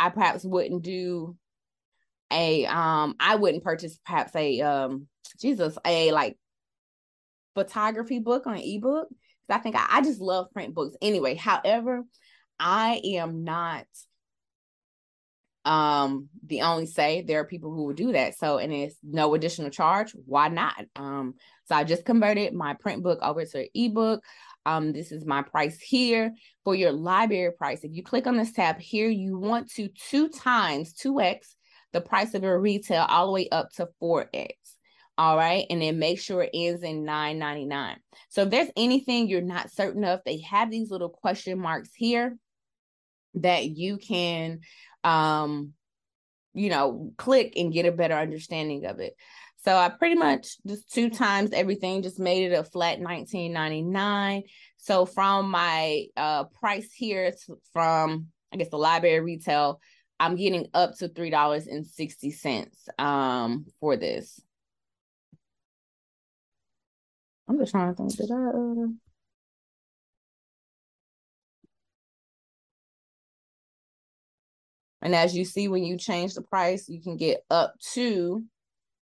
I 0.00 0.10
perhaps 0.10 0.44
wouldn't 0.44 0.82
do 0.82 1.36
a 2.30 2.66
um 2.66 3.14
I 3.20 3.36
wouldn't 3.36 3.62
purchase 3.62 3.98
perhaps 4.04 4.34
a 4.34 4.60
um 4.60 5.06
Jesus, 5.40 5.78
a 5.86 6.10
like 6.10 6.36
photography 7.54 8.18
book 8.18 8.48
on 8.48 8.58
ebook. 8.58 9.08
I 9.48 9.58
think 9.58 9.76
I, 9.76 9.86
I 9.90 10.02
just 10.02 10.20
love 10.20 10.50
print 10.52 10.74
books. 10.74 10.96
Anyway. 11.00 11.36
However, 11.36 12.02
I 12.58 13.00
am 13.04 13.44
not 13.44 13.86
um 15.64 16.28
the 16.44 16.62
only 16.62 16.86
say. 16.86 17.22
There 17.22 17.38
are 17.38 17.44
people 17.44 17.72
who 17.72 17.84
will 17.84 17.94
do 17.94 18.10
that. 18.10 18.36
So 18.36 18.58
and 18.58 18.72
it's 18.72 18.96
no 19.04 19.34
additional 19.34 19.70
charge. 19.70 20.12
Why 20.26 20.48
not? 20.48 20.84
Um 20.96 21.34
so 21.66 21.76
i 21.76 21.84
just 21.84 22.04
converted 22.04 22.54
my 22.54 22.74
print 22.74 23.04
book 23.04 23.20
over 23.22 23.44
to 23.44 23.60
an 23.60 23.68
ebook 23.72 24.24
um 24.68 24.92
this 24.92 25.10
is 25.10 25.24
my 25.24 25.42
price 25.42 25.80
here 25.80 26.34
for 26.62 26.74
your 26.74 26.92
library 26.92 27.52
price. 27.52 27.82
If 27.82 27.92
you 27.94 28.02
click 28.02 28.26
on 28.26 28.36
this 28.36 28.52
tab 28.52 28.78
here 28.78 29.08
you 29.08 29.38
want 29.38 29.70
to 29.72 29.88
two 29.88 30.28
times 30.28 30.94
2x 30.94 31.54
the 31.92 32.02
price 32.02 32.34
of 32.34 32.42
your 32.42 32.60
retail 32.60 33.06
all 33.08 33.26
the 33.26 33.32
way 33.32 33.48
up 33.50 33.70
to 33.76 33.88
4x 34.00 34.52
all 35.16 35.36
right? 35.36 35.66
And 35.68 35.82
then 35.82 35.98
make 35.98 36.20
sure 36.20 36.42
it 36.42 36.50
ends 36.52 36.82
in 36.82 37.04
9.99 37.04 37.96
so 38.28 38.42
if 38.42 38.50
there's 38.50 38.70
anything 38.76 39.28
you're 39.28 39.40
not 39.40 39.72
certain 39.72 40.04
of 40.04 40.20
they 40.24 40.40
have 40.40 40.70
these 40.70 40.90
little 40.90 41.08
question 41.08 41.58
marks 41.58 41.90
here 41.94 42.36
that 43.34 43.64
you 43.64 43.96
can 43.96 44.60
um 45.02 45.72
you 46.54 46.68
know 46.68 47.12
click 47.16 47.54
and 47.56 47.72
get 47.72 47.86
a 47.86 47.92
better 47.92 48.14
understanding 48.14 48.84
of 48.84 49.00
it 49.00 49.14
so 49.64 49.76
i 49.76 49.88
pretty 49.88 50.14
much 50.14 50.56
just 50.66 50.92
two 50.92 51.10
times 51.10 51.50
everything 51.52 52.02
just 52.02 52.18
made 52.18 52.50
it 52.50 52.54
a 52.54 52.64
flat 52.64 52.98
19.99 52.98 54.42
so 54.76 55.04
from 55.06 55.50
my 55.50 56.04
uh 56.16 56.44
price 56.44 56.92
here 56.92 57.32
to, 57.46 57.58
from 57.72 58.26
i 58.52 58.56
guess 58.56 58.68
the 58.70 58.78
library 58.78 59.20
retail 59.20 59.80
i'm 60.20 60.36
getting 60.36 60.66
up 60.74 60.96
to 60.96 61.08
three 61.08 61.30
dollars 61.30 61.66
and 61.66 61.86
60 61.86 62.30
cents 62.30 62.88
um 62.98 63.66
for 63.80 63.96
this. 63.96 64.40
I'm 67.48 67.58
just 67.58 67.72
trying 67.72 67.94
to 67.94 67.96
think 67.96 68.14
did 68.14 68.30
i 68.30 68.34
uh... 68.34 68.88
And 75.00 75.14
as 75.14 75.34
you 75.34 75.44
see, 75.44 75.68
when 75.68 75.84
you 75.84 75.96
change 75.96 76.34
the 76.34 76.42
price, 76.42 76.88
you 76.88 77.00
can 77.00 77.16
get 77.16 77.42
up 77.50 77.74
to, 77.94 78.42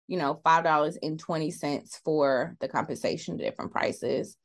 you 0.07 0.19
know, 0.19 0.41
$5.20 0.45 2.01
for 2.05 2.57
the 2.61 2.69
compensation 2.69 3.37
different 3.37 3.73
prices. 3.73 4.37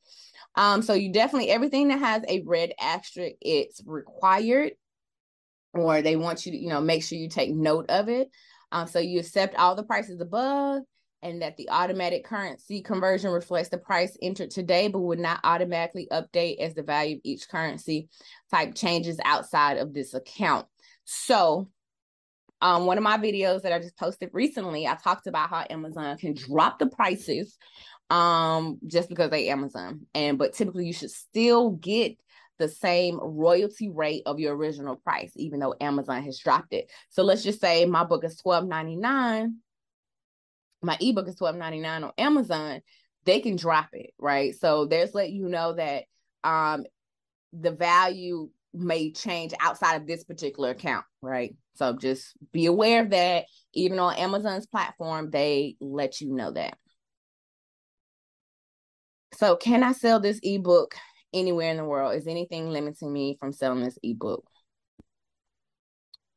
Um, 0.56 0.82
so 0.82 0.94
you 0.94 1.12
definitely 1.12 1.50
everything 1.50 1.88
that 1.88 2.00
has 2.00 2.22
a 2.28 2.42
red 2.44 2.72
asterisk, 2.80 3.36
it's 3.40 3.80
required, 3.86 4.72
or 5.74 6.02
they 6.02 6.16
want 6.16 6.44
you 6.44 6.52
to, 6.52 6.58
you 6.58 6.68
know, 6.68 6.80
make 6.80 7.04
sure 7.04 7.18
you 7.18 7.28
take 7.28 7.54
note 7.54 7.88
of 7.88 8.08
it. 8.08 8.30
Um, 8.72 8.86
so 8.86 8.98
you 8.98 9.20
accept 9.20 9.54
all 9.56 9.74
the 9.74 9.82
prices 9.82 10.20
above 10.20 10.82
and 11.22 11.42
that 11.42 11.56
the 11.56 11.68
automatic 11.70 12.24
currency 12.24 12.80
conversion 12.80 13.30
reflects 13.30 13.68
the 13.68 13.78
price 13.78 14.16
entered 14.22 14.50
today, 14.50 14.88
but 14.88 15.00
would 15.00 15.18
not 15.18 15.40
automatically 15.44 16.08
update 16.10 16.58
as 16.58 16.74
the 16.74 16.82
value 16.82 17.16
of 17.16 17.20
each 17.24 17.48
currency 17.48 18.08
type 18.50 18.74
changes 18.74 19.20
outside 19.24 19.76
of 19.76 19.92
this 19.92 20.14
account. 20.14 20.66
So, 21.04 21.68
um, 22.60 22.86
one 22.86 22.98
of 22.98 23.04
my 23.04 23.16
videos 23.16 23.62
that 23.62 23.72
I 23.72 23.78
just 23.78 23.96
posted 23.96 24.30
recently, 24.32 24.86
I 24.86 24.94
talked 24.96 25.26
about 25.26 25.50
how 25.50 25.64
Amazon 25.70 26.16
can 26.18 26.34
drop 26.34 26.78
the 26.78 26.86
prices 26.86 27.56
um 28.10 28.78
just 28.86 29.08
because 29.08 29.30
they 29.30 29.48
Amazon. 29.48 30.06
And 30.14 30.36
but 30.36 30.52
typically 30.52 30.86
you 30.86 30.92
should 30.92 31.12
still 31.12 31.70
get 31.70 32.16
the 32.58 32.68
same 32.68 33.18
royalty 33.22 33.88
rate 33.88 34.22
of 34.26 34.38
your 34.38 34.54
original 34.54 34.96
price, 34.96 35.32
even 35.36 35.60
though 35.60 35.74
Amazon 35.80 36.22
has 36.24 36.38
dropped 36.38 36.74
it. 36.74 36.90
So 37.08 37.22
let's 37.22 37.42
just 37.42 37.60
say 37.60 37.86
my 37.86 38.04
book 38.04 38.22
is 38.24 38.40
$12.99. 38.42 39.54
My 40.82 40.98
ebook 41.00 41.28
is 41.28 41.36
$12.99 41.36 42.04
on 42.04 42.12
Amazon. 42.18 42.82
They 43.24 43.40
can 43.40 43.56
drop 43.56 43.88
it, 43.92 44.10
right? 44.18 44.54
So 44.54 44.86
there's 44.86 45.14
let 45.14 45.30
you 45.30 45.48
know 45.48 45.74
that 45.74 46.04
um 46.44 46.84
the 47.52 47.70
value 47.70 48.50
may 48.72 49.12
change 49.12 49.52
outside 49.60 49.96
of 49.96 50.06
this 50.06 50.24
particular 50.24 50.70
account, 50.70 51.04
right? 51.22 51.54
So 51.74 51.96
just 51.96 52.34
be 52.52 52.66
aware 52.66 53.02
of 53.02 53.10
that. 53.10 53.46
Even 53.72 53.98
on 53.98 54.14
Amazon's 54.16 54.66
platform, 54.66 55.30
they 55.30 55.76
let 55.80 56.20
you 56.20 56.34
know 56.34 56.50
that. 56.52 56.76
So, 59.34 59.56
can 59.56 59.82
I 59.82 59.92
sell 59.92 60.20
this 60.20 60.40
ebook 60.42 60.94
anywhere 61.32 61.70
in 61.70 61.76
the 61.76 61.84
world? 61.84 62.14
Is 62.14 62.26
anything 62.26 62.68
limiting 62.68 63.12
me 63.12 63.36
from 63.38 63.52
selling 63.52 63.82
this 63.84 63.98
ebook? 64.02 64.44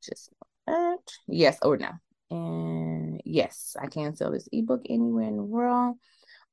Just 0.04 0.30
that. 0.68 1.00
Yes 1.28 1.58
or 1.62 1.78
no? 1.78 1.90
And 2.30 3.22
yes, 3.26 3.76
I 3.82 3.88
can 3.88 4.16
sell 4.16 4.32
this 4.32 4.48
ebook 4.52 4.84
anywhere 4.90 5.28
in 5.28 5.38
the 5.38 5.44
world. 5.44 5.98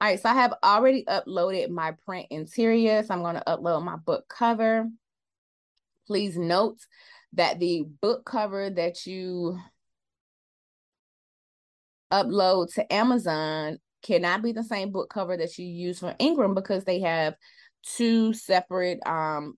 All 0.01 0.09
right, 0.09 0.19
so 0.19 0.31
I 0.31 0.35
have 0.35 0.55
already 0.64 1.05
uploaded 1.05 1.69
my 1.69 1.93
print 2.07 2.27
interior. 2.31 3.03
So 3.03 3.12
I'm 3.12 3.23
going 3.23 3.37
to 3.37 3.45
upload 3.47 3.85
my 3.85 3.97
book 3.97 4.25
cover. 4.29 4.88
Please 6.07 6.37
note 6.37 6.79
that 7.35 7.61
the 7.61 7.85
book 8.01 8.25
cover 8.25 8.71
that 8.71 9.07
you 9.07 9.59
upload 12.12 12.73
to 12.75 12.93
Amazon 12.93 13.79
cannot 14.03 14.43
be 14.43 14.53
the 14.53 14.64
same 14.64 14.90
book 14.90 15.11
cover 15.11 15.37
that 15.37 15.59
you 15.59 15.66
use 15.66 16.01
for 16.01 16.14
Ingram 16.19 16.55
because 16.55 16.85
they 16.85 17.01
have 17.01 17.35
two 17.83 18.33
separate 18.33 18.99
um 19.07 19.55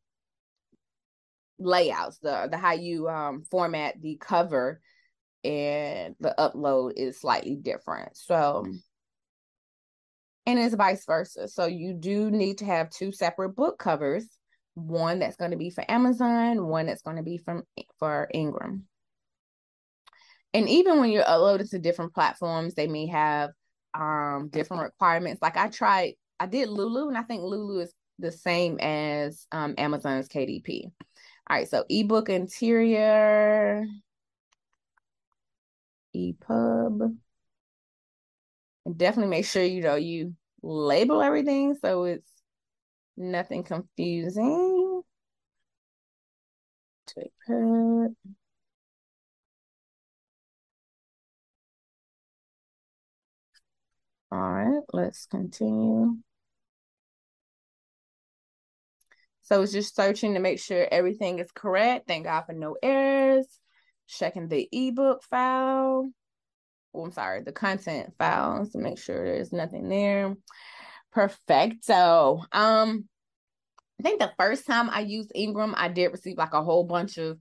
layouts 1.59 2.19
the 2.19 2.49
the 2.51 2.57
how 2.57 2.73
you 2.73 3.09
um 3.09 3.43
format 3.51 4.01
the 4.01 4.17
cover 4.21 4.81
and 5.45 6.15
the 6.21 6.35
upload 6.39 6.93
is 6.97 7.21
slightly 7.21 7.57
different. 7.57 8.17
So 8.17 8.67
and 10.45 10.59
it's 10.59 10.75
vice 10.75 11.05
versa. 11.05 11.49
So 11.49 11.67
you 11.67 11.95
do 11.95 12.31
need 12.31 12.59
to 12.59 12.65
have 12.65 12.91
two 12.91 13.13
separate 13.13 13.51
book 13.51 13.79
covers 13.79 14.27
one 14.75 15.19
that's 15.19 15.37
going 15.37 15.51
to 15.51 15.57
be 15.57 15.71
for 15.71 15.85
Amazon, 15.91 16.67
one 16.67 16.87
that's 16.87 17.03
going 17.03 17.17
to 17.17 17.23
be 17.23 17.39
from 17.39 17.65
for 17.99 18.29
Ingram. 18.33 18.85
And 20.55 20.69
even 20.69 21.01
when 21.01 21.11
you're 21.11 21.25
uploaded 21.25 21.71
to 21.71 21.79
different 21.79 22.15
platforms, 22.15 22.75
they 22.75 22.87
may 22.87 23.07
have 23.07 23.51
um 23.95 24.49
different 24.51 24.85
requirements. 24.85 25.43
Like 25.43 25.57
I 25.57 25.69
tried, 25.69 26.15
I 26.41 26.47
did 26.47 26.69
Lulu, 26.69 27.09
and 27.09 27.17
I 27.19 27.23
think 27.23 27.43
Lulu 27.43 27.81
is 27.81 27.93
the 28.19 28.33
same 28.33 28.79
as 28.81 29.47
um 29.53 29.75
Amazon's 29.79 30.29
KDP. 30.29 30.91
All 31.51 31.57
right, 31.57 31.69
so 31.69 31.85
ebook 31.89 32.29
interior, 32.29 33.85
EPUB. 36.15 37.17
And 38.85 38.99
definitely 38.99 39.31
make 39.31 39.47
sure 39.47 39.63
you 39.63 39.83
know 39.83 39.95
you 39.97 40.35
label 40.63 41.23
everything 41.23 41.77
so 41.81 42.05
it's 42.05 42.32
Nothing 43.23 43.63
confusing. 43.63 45.03
All 54.33 54.39
right, 54.39 54.83
let's 54.93 55.27
continue. 55.27 56.17
So 59.43 59.63
it's 59.63 59.71
just 59.71 59.95
searching 59.95 60.35
to 60.35 60.41
make 60.41 60.59
sure 60.59 60.89
everything 60.91 61.39
is 61.39 61.53
correct. 61.53 62.09
Thank 62.09 62.25
God 62.25 62.43
for 62.43 62.55
no 62.55 62.77
errors. 62.83 63.47
Checking 64.09 64.49
the 64.49 64.69
ebook 64.73 65.23
file. 65.23 66.11
Oh, 66.93 67.05
I'm 67.05 67.13
sorry, 67.13 67.43
the 67.43 67.53
content 67.53 68.15
files 68.19 68.71
to 68.71 68.79
make 68.79 68.99
sure 68.99 69.25
there's 69.25 69.53
nothing 69.53 69.89
there. 69.89 70.37
Perfect. 71.13 71.85
So, 71.85 72.43
um, 72.51 73.09
I 74.03 74.09
think 74.09 74.19
the 74.19 74.33
first 74.37 74.67
time 74.67 74.91
I 74.91 75.01
used 75.01 75.31
Ingram, 75.33 75.75
I 75.77 75.87
did 75.87 76.09
receive 76.09 76.37
like 76.37 76.55
a 76.55 76.63
whole 76.63 76.83
bunch 76.83 77.19
of 77.19 77.39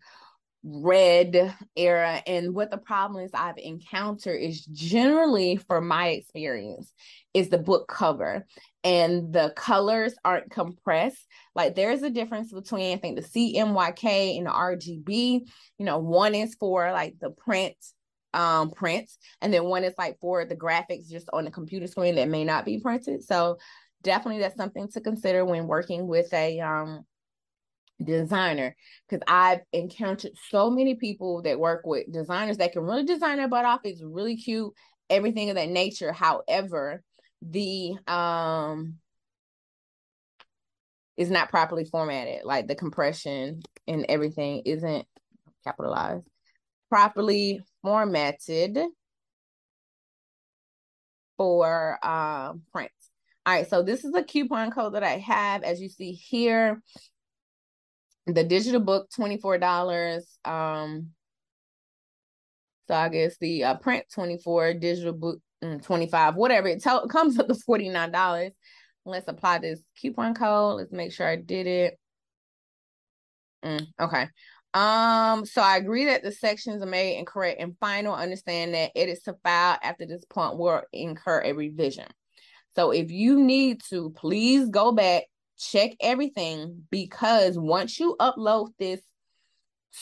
red 0.64 1.56
era. 1.76 2.22
And 2.28 2.54
what 2.54 2.70
the 2.70 2.78
problem 2.78 3.24
is 3.24 3.32
i've 3.34 3.58
encountered 3.58 4.40
is 4.40 4.64
generally 4.66 5.56
for 5.56 5.82
my 5.82 6.10
experience 6.10 6.94
is 7.34 7.50
the 7.50 7.58
book 7.58 7.88
cover. 7.88 8.46
And 8.84 9.34
the 9.34 9.54
colors 9.56 10.14
aren't 10.24 10.52
compressed. 10.52 11.26
Like 11.56 11.74
there's 11.74 12.04
a 12.04 12.12
difference 12.12 12.54
between 12.54 12.96
i 12.96 13.00
think 13.00 13.16
the 13.16 13.24
cmyk 13.28 14.38
and 14.38 14.46
the 14.46 14.52
rgb 14.52 15.42
you 15.80 15.86
know 15.86 15.98
one 15.98 16.36
is 16.36 16.54
for 16.54 16.92
like 16.92 17.16
the 17.20 17.32
print 17.32 17.76
um 18.34 18.70
prints 18.70 19.18
and 19.42 19.52
then 19.52 19.64
one 19.64 19.84
is 19.84 19.96
like 19.98 20.20
for 20.20 20.46
the 20.46 20.56
graphics 20.56 21.10
just 21.10 21.28
on 21.34 21.46
the 21.46 21.52
computer 21.52 21.88
screen 21.88 22.16
that 22.16 22.30
may 22.30 22.44
not 22.44 22.66
be 22.66 22.80
printed. 22.80 23.24
So 23.24 23.58
definitely 24.02 24.42
that's 24.42 24.58
something 24.58 24.88
to 24.90 25.02
consider 25.02 25.46
when 25.46 25.68
working 25.68 26.08
with 26.08 26.34
a 26.34 26.60
um 26.60 27.06
designer 28.04 28.76
because 29.08 29.24
I've 29.28 29.62
encountered 29.74 30.32
so 30.50 30.70
many 30.70 30.96
people 30.96 31.42
that 31.44 31.60
work 31.60 31.82
with 31.86 32.12
designers 32.12 32.58
that 32.58 32.74
can 32.74 32.84
really 32.84 33.06
design 33.06 33.38
their 33.38 33.48
butt 33.48 33.66
off. 33.66 33.82
It's 33.84 34.02
really 34.04 34.38
cute, 34.38 34.74
everything 35.10 35.50
of 35.50 35.56
that 35.56 35.70
nature. 35.70 36.12
However, 36.12 37.04
the 37.42 37.96
um 38.08 38.96
is 41.18 41.30
not 41.30 41.50
properly 41.50 41.86
formatted. 41.86 42.44
Like 42.44 42.68
the 42.68 42.76
compression 42.76 43.62
and 43.88 44.06
everything 44.10 44.64
isn't 44.66 45.06
capitalized, 45.64 46.26
properly 46.90 47.62
formatted 47.82 48.80
for 51.38 52.04
um 52.06 52.64
prints. 52.72 53.11
All 53.46 53.54
right, 53.54 53.68
so 53.68 53.82
this 53.82 54.06
is 54.06 54.14
a 54.14 54.24
coupon 54.24 54.72
code 54.72 54.94
that 54.94 55.04
I 55.04 55.18
have. 55.18 55.64
As 55.64 55.82
you 55.82 55.90
see 55.90 56.12
here, 56.12 56.82
the 58.28 58.44
digital 58.44 58.80
book 58.80 59.10
$24 59.18 60.22
um 60.46 61.08
so 62.88 62.94
i 62.94 63.10
guess 63.10 63.38
the 63.40 63.64
uh, 63.64 63.76
print 63.76 64.06
24 64.14 64.76
digital 64.76 65.14
book 65.14 65.40
mm, 65.64 65.82
25 65.84 66.36
whatever. 66.36 66.68
It 66.68 66.84
comes 66.84 67.40
up 67.40 67.48
to 67.48 67.54
$49 67.54 68.52
let's 69.06 69.28
apply 69.28 69.58
this 69.58 69.82
coupon 70.00 70.36
code. 70.36 70.78
Let's 70.78 70.92
make 70.92 71.12
sure 71.12 71.28
i 71.28 71.36
did 71.36 71.66
it. 71.66 72.00
Mm, 73.66 73.88
okay. 74.00 74.28
Um 74.74 75.46
so 75.46 75.62
i 75.62 75.78
agree 75.78 76.06
that 76.06 76.24
the 76.24 76.32
sections 76.32 76.82
are 76.82 76.88
made 76.88 77.18
incorrect 77.18 77.60
and 77.60 77.78
final. 77.80 78.14
Understand 78.14 78.74
that 78.74 78.92
edits 78.96 79.24
to 79.24 79.36
file 79.44 79.78
after 79.82 80.06
this 80.06 80.24
point 80.26 80.58
will 80.58 80.84
incur 80.94 81.42
a 81.44 81.54
revision 81.54 82.08
so 82.76 82.92
if 82.92 83.12
you 83.12 83.40
need 83.40 83.82
to 83.90 84.12
please 84.12 84.70
go 84.70 84.92
back 84.92 85.24
check 85.62 85.92
everything 86.00 86.84
because 86.90 87.58
once 87.58 88.00
you 88.00 88.16
upload 88.20 88.70
this 88.80 89.00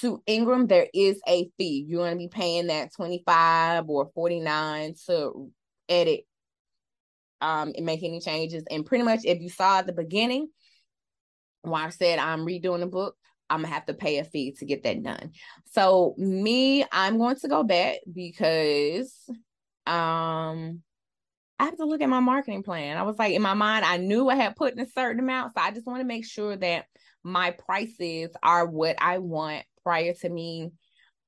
to 0.02 0.22
Ingram, 0.26 0.68
there 0.68 0.88
is 0.94 1.20
a 1.28 1.50
fee. 1.58 1.86
You're 1.88 2.06
going 2.06 2.14
to 2.14 2.18
be 2.18 2.28
paying 2.28 2.68
that 2.68 2.94
25 2.96 3.90
or 3.90 4.10
49 4.14 4.94
to 5.08 5.52
edit 5.88 6.22
um 7.42 7.74
and 7.76 7.86
make 7.86 8.04
any 8.04 8.20
changes. 8.20 8.64
And 8.70 8.86
pretty 8.86 9.04
much 9.04 9.22
if 9.24 9.42
you 9.42 9.50
saw 9.50 9.80
at 9.80 9.88
the 9.88 9.94
beginning, 9.94 10.50
when 11.62 11.82
I 11.82 11.90
said 11.90 12.20
I'm 12.20 12.46
redoing 12.46 12.82
the 12.82 12.88
book, 12.88 13.16
I'm 13.50 13.62
gonna 13.62 13.74
have 13.74 13.86
to 13.88 13.94
pay 13.94 14.20
a 14.20 14.24
fee 14.24 14.54
to 14.60 14.66
get 14.66 14.84
that 14.84 15.02
done. 15.02 15.32
So 15.72 16.16
me, 16.18 16.86
I'm 16.92 17.18
going 17.18 17.38
to 17.38 17.48
go 17.48 17.64
back 17.64 17.98
because 18.12 19.14
um 19.88 20.84
I 21.60 21.66
have 21.66 21.78
to 21.78 21.86
look 21.86 22.02
at 22.02 22.10
my 22.10 22.22
marketing 22.22 22.64
plan. 22.64 22.96
I 22.96 23.04
was 23.04 23.20
like, 23.20 23.34
in 23.34 23.42
my 23.42 23.54
mind, 23.54 23.84
I 23.84 23.98
knew 23.98 24.30
I 24.30 24.36
had 24.36 24.56
put 24.56 24.74
in 24.74 24.80
a 24.80 24.88
certain 24.88 25.20
amount. 25.20 25.54
So 25.54 25.62
I 25.62 25.72
just 25.72 25.86
want 25.86 26.00
to 26.00 26.06
make 26.06 26.26
sure 26.26 26.56
that 26.56 26.86
my 27.24 27.52
prices 27.52 28.30
are 28.42 28.66
what 28.66 28.96
I 29.02 29.18
want 29.18 29.66
prior 29.84 30.14
to 30.14 30.30
me 30.30 30.72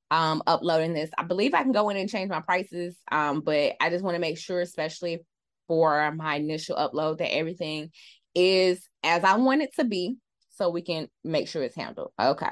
um 0.09 0.43
uploading 0.45 0.93
this. 0.93 1.09
I 1.17 1.23
believe 1.23 1.53
I 1.53 1.63
can 1.63 1.71
go 1.71 1.89
in 1.89 1.97
and 1.97 2.09
change 2.09 2.29
my 2.29 2.41
prices. 2.41 2.97
Um, 3.11 3.41
but 3.41 3.73
I 3.81 3.89
just 3.89 4.03
want 4.03 4.15
to 4.15 4.21
make 4.21 4.37
sure, 4.37 4.61
especially 4.61 5.19
for 5.67 6.11
my 6.11 6.35
initial 6.35 6.75
upload, 6.75 7.17
that 7.19 7.33
everything 7.33 7.91
is 8.33 8.87
as 9.03 9.23
I 9.23 9.35
want 9.35 9.61
it 9.61 9.75
to 9.75 9.83
be 9.83 10.15
so 10.51 10.69
we 10.69 10.81
can 10.81 11.07
make 11.23 11.47
sure 11.47 11.63
it's 11.63 11.75
handled. 11.75 12.11
Okay. 12.19 12.51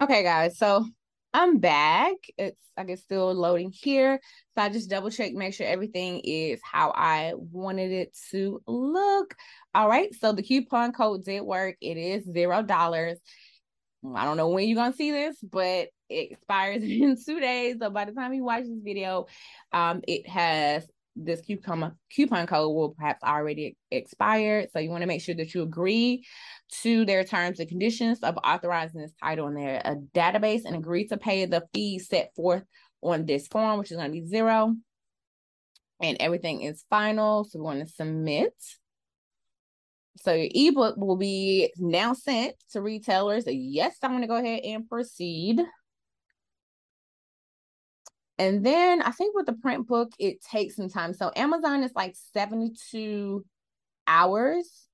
Okay, 0.00 0.22
guys. 0.22 0.58
So 0.58 0.84
I'm 1.34 1.58
back. 1.58 2.14
It's 2.38 2.56
I 2.76 2.84
guess 2.84 3.02
still 3.02 3.34
loading 3.34 3.72
here. 3.72 4.20
So 4.54 4.62
I 4.62 4.68
just 4.68 4.88
double 4.88 5.10
check, 5.10 5.32
make 5.32 5.52
sure 5.52 5.66
everything 5.66 6.20
is 6.20 6.60
how 6.62 6.92
I 6.94 7.32
wanted 7.36 7.90
it 7.90 8.16
to 8.30 8.62
look. 8.68 9.34
All 9.74 9.88
right. 9.88 10.14
So 10.14 10.32
the 10.32 10.44
coupon 10.44 10.92
code 10.92 11.24
did 11.24 11.40
work. 11.40 11.74
It 11.80 11.96
is 11.96 12.24
zero 12.24 12.62
dollars. 12.62 13.18
I 14.14 14.24
don't 14.24 14.36
know 14.36 14.50
when 14.50 14.68
you're 14.68 14.76
gonna 14.76 14.94
see 14.94 15.10
this, 15.10 15.36
but 15.42 15.88
it 16.08 16.32
expires 16.32 16.82
in 16.84 17.16
two 17.22 17.40
days. 17.40 17.76
So 17.80 17.90
by 17.90 18.04
the 18.04 18.12
time 18.12 18.32
you 18.32 18.44
watch 18.44 18.62
this 18.62 18.80
video, 18.82 19.26
um, 19.72 20.02
it 20.06 20.28
has 20.28 20.86
this 21.16 21.40
coupon 21.40 21.96
coupon 22.14 22.46
code 22.46 22.74
will 22.74 22.90
perhaps 22.90 23.22
already 23.22 23.76
expired. 23.90 24.68
So 24.72 24.78
you 24.78 24.90
want 24.90 25.02
to 25.02 25.06
make 25.06 25.22
sure 25.22 25.34
that 25.34 25.54
you 25.54 25.62
agree 25.62 26.26
to 26.82 27.04
their 27.04 27.24
terms 27.24 27.60
and 27.60 27.68
conditions 27.68 28.20
of 28.20 28.36
authorizing 28.44 29.00
this 29.00 29.12
title 29.22 29.48
in 29.48 29.54
their 29.54 29.80
a 29.84 29.96
database 29.96 30.62
and 30.64 30.76
agree 30.76 31.06
to 31.08 31.16
pay 31.16 31.44
the 31.46 31.64
fee 31.72 31.98
set 31.98 32.34
forth 32.34 32.64
on 33.02 33.26
this 33.26 33.46
form, 33.46 33.78
which 33.78 33.90
is 33.90 33.96
going 33.96 34.10
to 34.10 34.20
be 34.20 34.26
zero. 34.26 34.74
And 36.00 36.16
everything 36.20 36.62
is 36.62 36.84
final. 36.90 37.44
So 37.44 37.58
we 37.58 37.64
want 37.64 37.80
to 37.80 37.92
submit. 37.92 38.52
So 40.16 40.32
your 40.32 40.48
ebook 40.52 40.96
will 40.96 41.16
be 41.16 41.72
now 41.78 42.12
sent 42.14 42.56
to 42.72 42.80
retailers. 42.80 43.44
Yes, 43.46 43.96
I'm 44.02 44.10
going 44.10 44.22
to 44.22 44.28
go 44.28 44.36
ahead 44.36 44.60
and 44.64 44.88
proceed. 44.88 45.60
And 48.38 48.64
then 48.66 49.00
I 49.00 49.10
think 49.10 49.34
with 49.34 49.46
the 49.46 49.52
print 49.52 49.86
book, 49.86 50.12
it 50.18 50.42
takes 50.42 50.76
some 50.76 50.88
time. 50.88 51.14
So 51.14 51.30
Amazon 51.36 51.82
is 51.84 51.92
like 51.94 52.16
72 52.32 53.44
hours. 54.06 54.88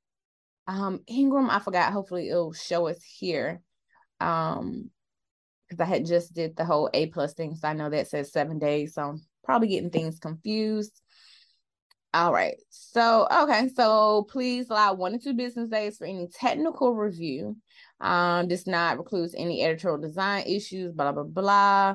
Um, 0.67 1.01
Ingram, 1.07 1.51
I 1.51 1.59
forgot. 1.59 1.93
Hopefully 1.93 2.29
it'll 2.29 2.53
show 2.53 2.89
us 2.89 3.03
here. 3.03 3.61
Um, 4.21 4.91
because 5.69 5.81
I 5.81 5.87
had 5.87 6.05
just 6.05 6.35
did 6.35 6.57
the 6.57 6.65
whole 6.65 6.91
A 6.93 7.07
plus 7.07 7.33
thing. 7.35 7.55
So 7.55 7.69
I 7.69 7.75
know 7.75 7.91
that 7.91 8.09
says 8.09 8.33
seven 8.33 8.59
days. 8.59 8.95
So 8.95 9.03
I'm 9.03 9.23
probably 9.45 9.69
getting 9.69 9.91
things 9.91 10.19
confused. 10.19 11.01
All 12.13 12.33
right. 12.33 12.57
So, 12.71 13.29
okay. 13.31 13.69
So 13.69 14.27
please 14.29 14.69
allow 14.69 14.95
one 14.95 15.13
to 15.13 15.19
two 15.19 15.33
business 15.33 15.69
days 15.69 15.97
for 15.97 16.07
any 16.07 16.27
technical 16.27 16.95
review. 16.95 17.57
Um, 18.01 18.49
does 18.49 18.67
not 18.67 18.99
reclude 18.99 19.31
any 19.37 19.63
editorial 19.63 20.01
design 20.01 20.45
issues, 20.47 20.93
blah, 20.93 21.13
blah, 21.13 21.23
blah. 21.23 21.95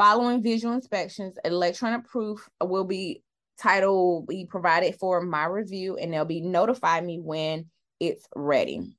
Following 0.00 0.42
visual 0.42 0.72
inspections, 0.72 1.36
electronic 1.44 2.06
proof 2.06 2.48
will 2.58 2.84
be 2.84 3.22
title 3.58 4.24
be 4.26 4.46
provided 4.46 4.94
for 4.98 5.20
my 5.20 5.44
review 5.44 5.98
and 5.98 6.10
they'll 6.10 6.24
be 6.24 6.40
notify 6.40 7.02
me 7.02 7.20
when 7.20 7.66
it's 8.00 8.26
ready. 8.34 8.96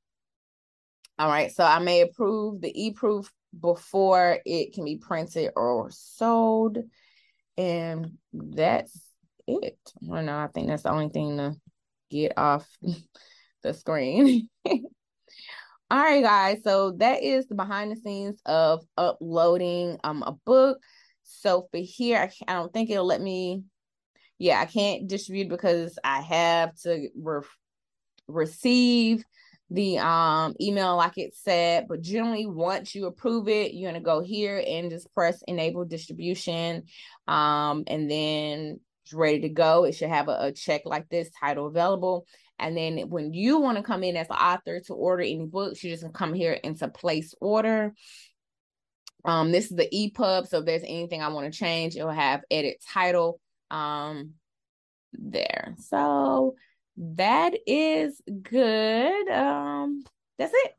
All 1.18 1.28
right, 1.28 1.52
so 1.52 1.64
I 1.64 1.80
may 1.80 2.02
approve 2.02 2.62
the 2.62 2.72
e-proof 2.80 3.34
before 3.60 4.38
it 4.46 4.74
can 4.76 4.86
be 4.86 4.98
printed 4.98 5.50
or 5.56 5.90
sold. 5.90 6.78
And 7.58 8.20
that's 8.32 8.96
it. 9.48 9.80
I 10.04 10.16
don't 10.16 10.28
know. 10.28 10.38
I 10.38 10.50
think 10.54 10.68
that's 10.68 10.84
the 10.84 10.92
only 10.92 11.10
thing 11.10 11.38
to 11.38 11.56
get 12.12 12.34
off 12.38 12.70
the 13.64 13.74
screen. 13.74 14.50
All 15.92 15.98
right, 15.98 16.24
guys. 16.24 16.64
So 16.64 16.92
that 17.00 17.22
is 17.22 17.48
the 17.48 17.56
behind 17.56 17.92
the 17.92 17.98
scenes 17.98 18.40
of 18.46 18.82
uploading 18.96 19.98
um 20.06 20.24
a 20.24 20.32
book. 20.32 20.78
So 21.24 21.68
for 21.70 21.80
here, 21.80 22.18
I, 22.18 22.32
I 22.50 22.54
don't 22.54 22.72
think 22.72 22.90
it'll 22.90 23.06
let 23.06 23.20
me. 23.20 23.64
Yeah, 24.40 24.62
I 24.62 24.68
can't 24.68 25.10
distribute 25.10 25.50
because 25.50 26.00
I 26.02 26.22
have 26.22 26.74
to 26.84 27.10
re- 27.14 27.42
receive 28.30 29.26
the 29.70 30.00
um 30.00 30.56
email 30.62 30.96
like 30.96 31.18
it 31.18 31.36
said. 31.36 31.88
But 31.90 32.02
generally, 32.02 32.46
once 32.46 32.96
you 32.96 33.08
approve 33.08 33.50
it, 33.50 33.74
you're 33.74 33.92
gonna 33.92 34.02
go 34.02 34.22
here 34.22 34.64
and 34.66 34.92
just 34.92 35.14
press 35.14 35.44
enable 35.46 35.84
distribution, 35.84 36.84
um, 37.28 37.84
and 37.88 38.10
then 38.10 38.80
it's 39.04 39.14
ready 39.14 39.42
to 39.42 39.50
go. 39.50 39.84
It 39.84 39.96
should 39.96 40.08
have 40.08 40.30
a, 40.30 40.38
a 40.40 40.52
check 40.54 40.84
like 40.86 41.10
this, 41.10 41.30
title 41.38 41.68
available. 41.68 42.26
And 42.62 42.78
then 42.78 43.10
when 43.10 43.34
you 43.34 43.60
want 43.60 43.78
to 43.78 43.84
come 43.84 44.04
in 44.04 44.16
as 44.16 44.30
an 44.30 44.36
author 44.36 44.80
to 44.82 44.94
order 44.94 45.24
any 45.24 45.46
books, 45.46 45.84
you 45.84 45.92
just 45.92 46.14
come 46.14 46.34
here 46.34 46.54
into 46.54 46.88
place 46.88 47.34
order. 47.42 47.94
Um, 49.26 49.52
this 49.52 49.66
is 49.66 49.78
the 49.78 49.90
EPUB. 49.94 50.48
So 50.48 50.60
if 50.60 50.66
there's 50.66 50.84
anything 50.84 51.22
I 51.22 51.28
want 51.30 51.52
to 51.52 51.60
change, 51.60 51.96
it'll 51.96 52.10
have 52.12 52.44
edit 52.50 52.84
title. 52.94 53.40
Um, 53.70 54.36
there. 55.14 55.76
So 55.78 56.56
that 56.98 57.54
is 57.66 58.22
good. 58.42 59.30
Um, 59.30 60.04
that's 60.38 60.54
it. 60.54 60.74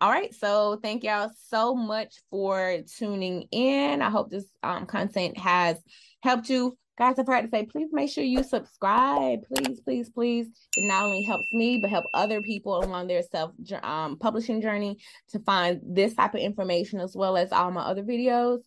All 0.00 0.10
right. 0.10 0.34
So 0.34 0.78
thank 0.82 1.04
y'all 1.04 1.30
so 1.48 1.74
much 1.74 2.16
for 2.30 2.78
tuning 2.96 3.48
in. 3.50 4.02
I 4.02 4.10
hope 4.10 4.30
this 4.30 4.46
um, 4.62 4.86
content 4.86 5.38
has 5.38 5.78
helped 6.22 6.48
you. 6.48 6.76
Guys, 6.96 7.18
I've 7.18 7.26
to 7.26 7.48
say, 7.50 7.66
please 7.66 7.88
make 7.92 8.08
sure 8.08 8.22
you 8.22 8.44
subscribe. 8.44 9.40
Please, 9.52 9.80
please, 9.80 10.10
please. 10.10 10.46
It 10.76 10.86
not 10.86 11.02
only 11.04 11.22
helps 11.24 11.52
me, 11.52 11.78
but 11.78 11.90
help 11.90 12.06
other 12.14 12.40
people 12.40 12.84
along 12.84 13.08
their 13.08 13.22
self 13.22 13.50
um, 13.82 14.16
publishing 14.16 14.60
journey 14.60 14.98
to 15.30 15.40
find 15.40 15.80
this 15.84 16.14
type 16.14 16.34
of 16.34 16.40
information 16.40 17.00
as 17.00 17.16
well 17.16 17.36
as 17.36 17.50
all 17.50 17.72
my 17.72 17.82
other 17.82 18.04
videos. 18.04 18.60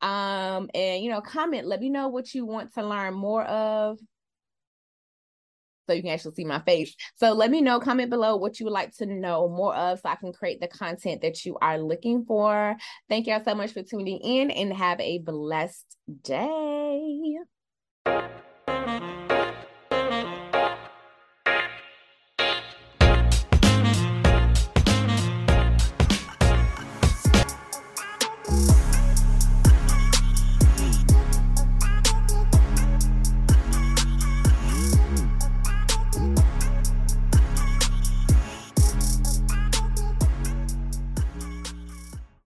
Um, 0.00 0.70
and 0.74 1.02
you 1.02 1.10
know, 1.10 1.20
comment, 1.20 1.66
let 1.66 1.80
me 1.80 1.90
know 1.90 2.06
what 2.06 2.32
you 2.34 2.46
want 2.46 2.72
to 2.74 2.86
learn 2.86 3.14
more 3.14 3.44
of 3.44 3.98
so 5.88 5.94
you 5.94 6.02
can 6.02 6.12
actually 6.12 6.34
see 6.34 6.44
my 6.44 6.60
face. 6.60 6.94
So 7.16 7.32
let 7.32 7.50
me 7.50 7.60
know, 7.60 7.80
comment 7.80 8.10
below 8.10 8.36
what 8.36 8.60
you 8.60 8.66
would 8.66 8.72
like 8.72 8.96
to 8.98 9.06
know 9.06 9.48
more 9.48 9.74
of 9.74 9.98
so 9.98 10.08
I 10.08 10.14
can 10.14 10.32
create 10.32 10.60
the 10.60 10.68
content 10.68 11.22
that 11.22 11.44
you 11.44 11.58
are 11.60 11.78
looking 11.78 12.24
for. 12.24 12.76
Thank 13.08 13.26
y'all 13.26 13.42
so 13.44 13.56
much 13.56 13.72
for 13.72 13.82
tuning 13.82 14.20
in 14.20 14.52
and 14.52 14.72
have 14.72 15.00
a 15.00 15.18
blessed 15.18 15.96
day. 16.22 17.38
Thank 18.04 19.02
you. 19.02 19.21